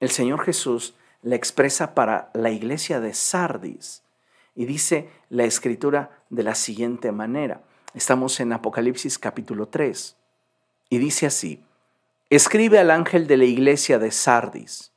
[0.00, 4.02] el Señor Jesús la expresa para la iglesia de Sardis.
[4.54, 7.62] Y dice la escritura de la siguiente manera.
[7.94, 10.16] Estamos en Apocalipsis capítulo 3.
[10.90, 11.64] Y dice así,
[12.30, 14.92] escribe al ángel de la iglesia de Sardis.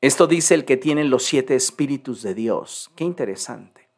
[0.00, 2.90] Esto dice el que tiene los siete espíritus de Dios.
[2.94, 3.88] Qué interesante.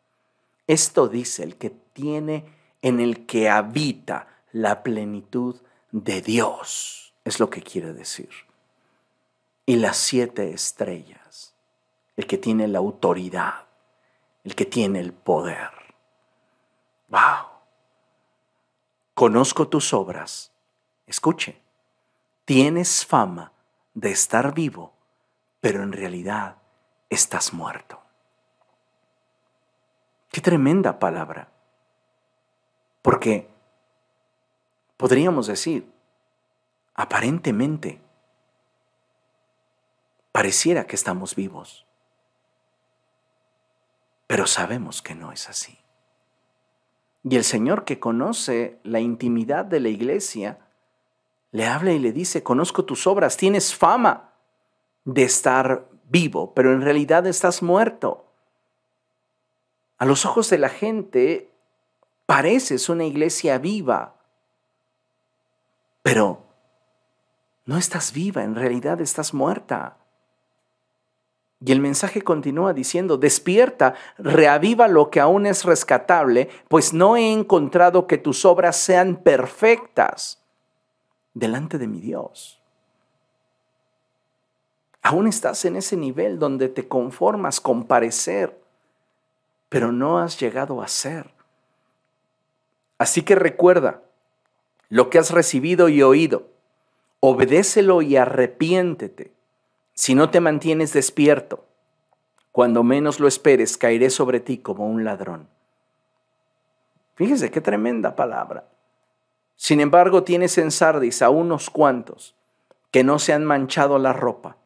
[0.66, 5.56] Esto dice el que tiene en el que habita la plenitud
[5.92, 7.14] de Dios.
[7.24, 8.30] Es lo que quiere decir
[9.70, 11.54] y las siete estrellas,
[12.16, 13.66] el que tiene la autoridad,
[14.42, 15.70] el que tiene el poder.
[17.06, 17.46] ¡Wow!
[19.14, 20.50] Conozco tus obras.
[21.06, 21.60] Escuche,
[22.44, 23.52] tienes fama
[23.94, 24.92] de estar vivo,
[25.60, 26.56] pero en realidad
[27.08, 28.00] estás muerto.
[30.32, 31.46] Qué tremenda palabra.
[33.02, 33.48] Porque
[34.96, 35.90] podríamos decir,
[36.94, 38.00] aparentemente,
[40.32, 41.86] pareciera que estamos vivos.
[44.30, 45.76] pero sabemos que no es así.
[47.24, 50.60] Y el Señor que conoce la intimidad de la iglesia,
[51.50, 54.34] le habla y le dice, conozco tus obras, tienes fama
[55.04, 58.32] de estar vivo, pero en realidad estás muerto.
[59.98, 61.49] A los ojos de la gente
[62.30, 64.14] pareces una iglesia viva,
[66.00, 66.44] pero
[67.66, 69.96] no estás viva, en realidad estás muerta.
[71.58, 77.32] Y el mensaje continúa diciendo, despierta, reaviva lo que aún es rescatable, pues no he
[77.32, 80.40] encontrado que tus obras sean perfectas
[81.34, 82.62] delante de mi Dios.
[85.02, 88.56] Aún estás en ese nivel donde te conformas con parecer,
[89.68, 91.39] pero no has llegado a ser.
[93.00, 94.02] Así que recuerda
[94.90, 96.48] lo que has recibido y oído,
[97.20, 99.32] obedécelo y arrepiéntete
[99.94, 101.64] si no te mantienes despierto,
[102.52, 105.48] cuando menos lo esperes, caeré sobre ti como un ladrón.
[107.14, 108.68] Fíjese qué tremenda palabra.
[109.56, 112.34] Sin embargo, tienes en Sardis a unos cuantos
[112.90, 114.58] que no se han manchado la ropa.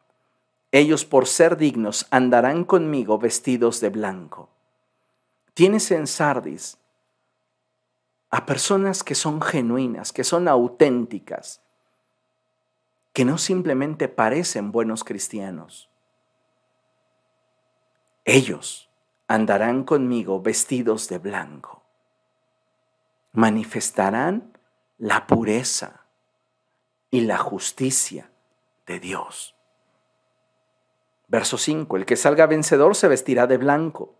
[0.73, 4.49] Ellos por ser dignos andarán conmigo vestidos de blanco.
[5.53, 6.77] Tienes en Sardis
[8.29, 11.61] a personas que son genuinas, que son auténticas,
[13.13, 15.89] que no simplemente parecen buenos cristianos.
[18.25, 18.89] Ellos
[19.27, 21.83] andarán conmigo vestidos de blanco.
[23.31, 24.57] Manifestarán
[24.97, 26.05] la pureza
[27.11, 28.31] y la justicia
[28.85, 29.55] de Dios.
[31.27, 31.97] Verso 5.
[31.97, 34.15] El que salga vencedor se vestirá de blanco.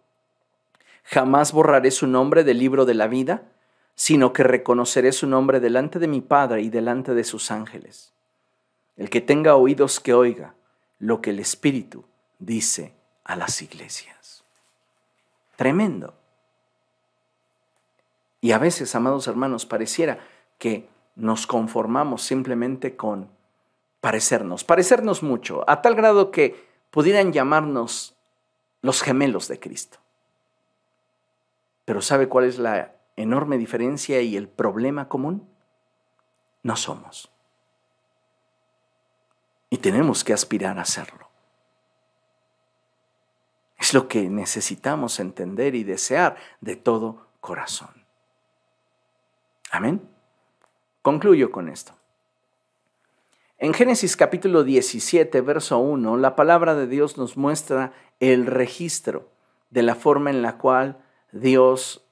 [1.03, 3.51] Jamás borraré su nombre del libro de la vida,
[3.95, 8.13] sino que reconoceré su nombre delante de mi Padre y delante de sus ángeles.
[8.97, 10.55] El que tenga oídos que oiga
[10.99, 12.05] lo que el Espíritu
[12.39, 12.93] dice
[13.23, 14.43] a las iglesias.
[15.55, 16.13] Tremendo.
[18.41, 20.19] Y a veces, amados hermanos, pareciera
[20.59, 23.29] que nos conformamos simplemente con
[24.01, 28.15] parecernos, parecernos mucho, a tal grado que pudieran llamarnos
[28.81, 29.97] los gemelos de Cristo.
[31.85, 35.47] Pero ¿sabe cuál es la enorme diferencia y el problema común?
[36.63, 37.31] No somos.
[39.69, 41.29] Y tenemos que aspirar a hacerlo.
[43.77, 48.05] Es lo que necesitamos entender y desear de todo corazón.
[49.71, 50.01] Amén.
[51.01, 51.93] Concluyo con esto.
[53.57, 59.29] En Génesis capítulo 17, verso 1, la palabra de Dios nos muestra el registro
[59.69, 62.04] de la forma en la cual Dios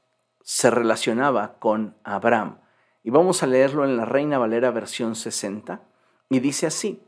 [0.43, 2.59] se relacionaba con Abraham.
[3.03, 5.81] Y vamos a leerlo en la Reina Valera versión 60.
[6.29, 7.01] Y dice así,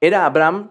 [0.00, 0.70] era Abraham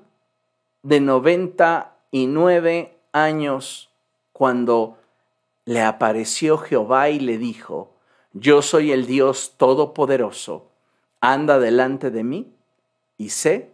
[0.81, 3.91] de 99 años
[4.31, 4.97] cuando
[5.65, 7.95] le apareció Jehová y le dijo,
[8.33, 10.69] yo soy el Dios Todopoderoso,
[11.21, 12.53] anda delante de mí
[13.17, 13.71] y sé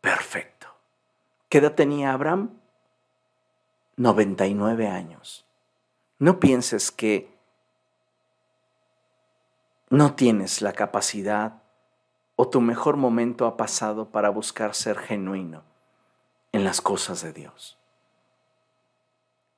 [0.00, 0.68] perfecto.
[1.48, 2.50] ¿Qué edad tenía Abraham?
[3.96, 5.44] 99 años.
[6.18, 7.29] No pienses que
[9.90, 11.62] no tienes la capacidad
[12.36, 15.64] o tu mejor momento ha pasado para buscar ser genuino
[16.52, 17.76] en las cosas de Dios.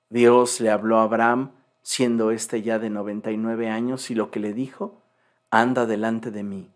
[0.08, 1.52] Dios le habló a Abraham
[1.82, 5.00] siendo éste ya de 99 años y lo que le dijo,
[5.50, 6.70] anda delante de mí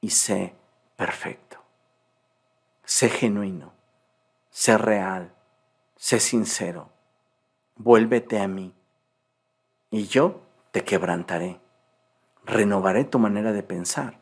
[0.00, 0.54] y sé
[0.96, 1.58] perfecto.
[2.84, 3.72] Sé genuino,
[4.50, 5.32] sé real,
[5.96, 6.90] sé sincero,
[7.76, 8.72] vuélvete a mí
[9.90, 11.60] y yo te quebrantaré,
[12.44, 14.20] renovaré tu manera de pensar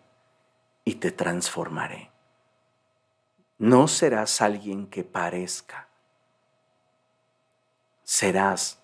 [0.84, 2.10] y te transformaré.
[3.58, 5.88] No serás alguien que parezca.
[8.04, 8.78] Serás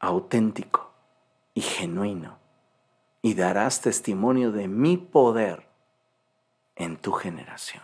[0.00, 0.92] auténtico
[1.54, 2.38] y genuino
[3.22, 5.66] y darás testimonio de mi poder
[6.76, 7.82] en tu generación.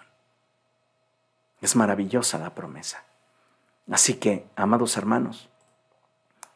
[1.61, 3.05] Es maravillosa la promesa.
[3.91, 5.49] Así que, amados hermanos,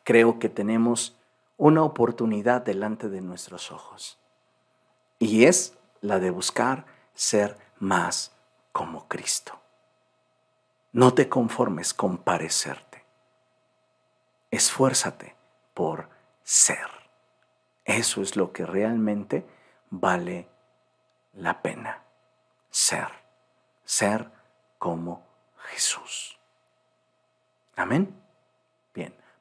[0.02, 1.16] creo que tenemos
[1.56, 4.18] una oportunidad delante de nuestros ojos.
[5.18, 8.32] Y es la de buscar ser más
[8.72, 9.58] como Cristo.
[10.92, 13.04] No te conformes con parecerte.
[14.50, 15.36] Esfuérzate
[15.74, 16.08] por
[16.42, 16.88] ser.
[17.84, 19.46] Eso es lo que realmente
[19.90, 20.48] vale
[21.32, 22.04] la pena.
[22.70, 23.08] Ser.
[23.84, 24.30] Ser
[24.78, 25.26] como
[25.70, 26.38] Jesús.
[27.76, 28.23] Amén.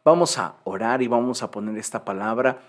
[0.05, 2.59] Vamos a orar y vamos a poner esta palabra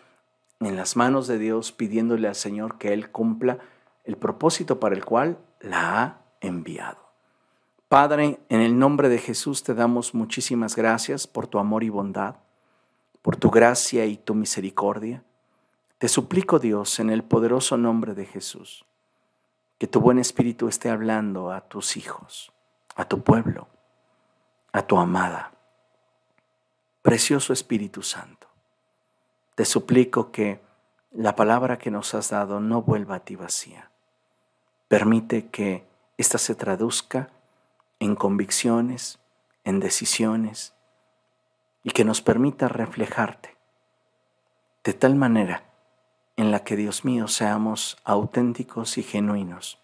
[0.61, 3.59] en las manos de Dios pidiéndole al Señor que Él cumpla
[4.05, 7.05] el propósito para el cual la ha enviado.
[7.89, 12.37] Padre, en el nombre de Jesús te damos muchísimas gracias por tu amor y bondad.
[13.23, 15.25] por tu gracia y tu misericordia.
[15.97, 18.85] Te suplico, Dios, en el poderoso nombre de Jesús,
[19.79, 22.53] que tu buen espíritu esté hablando a tus hijos,
[22.95, 23.69] a tu pueblo,
[24.75, 25.54] a tu amada.
[27.05, 28.49] Precioso Espíritu Santo,
[29.57, 30.63] te suplico que
[31.13, 33.91] la palabra que nos has dado no vuelva a ti vacía.
[34.89, 35.87] Permite que
[36.17, 37.29] ésta se traduzca
[37.99, 39.19] en convicciones,
[39.65, 40.73] en decisiones,
[41.83, 43.55] y que nos permita reflejarte
[44.83, 45.75] de tal manera
[46.37, 49.79] en la que, Dios mío, seamos auténticos y genuinos.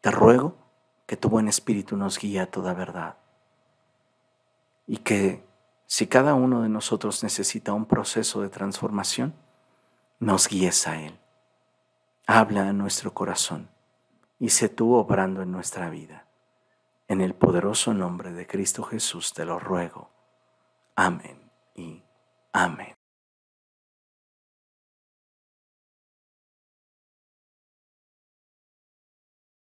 [0.00, 0.56] Te ruego
[1.04, 3.18] que tu buen espíritu nos guíe a toda verdad
[4.86, 5.44] y que
[5.86, 9.34] si cada uno de nosotros necesita un proceso de transformación,
[10.18, 11.18] nos guíes a Él.
[12.26, 13.68] Habla a nuestro corazón
[14.38, 16.26] y sé tú obrando en nuestra vida.
[17.08, 20.10] En el poderoso nombre de Cristo Jesús te lo ruego.
[20.96, 21.38] Amén
[21.74, 22.02] y
[22.52, 22.95] amén.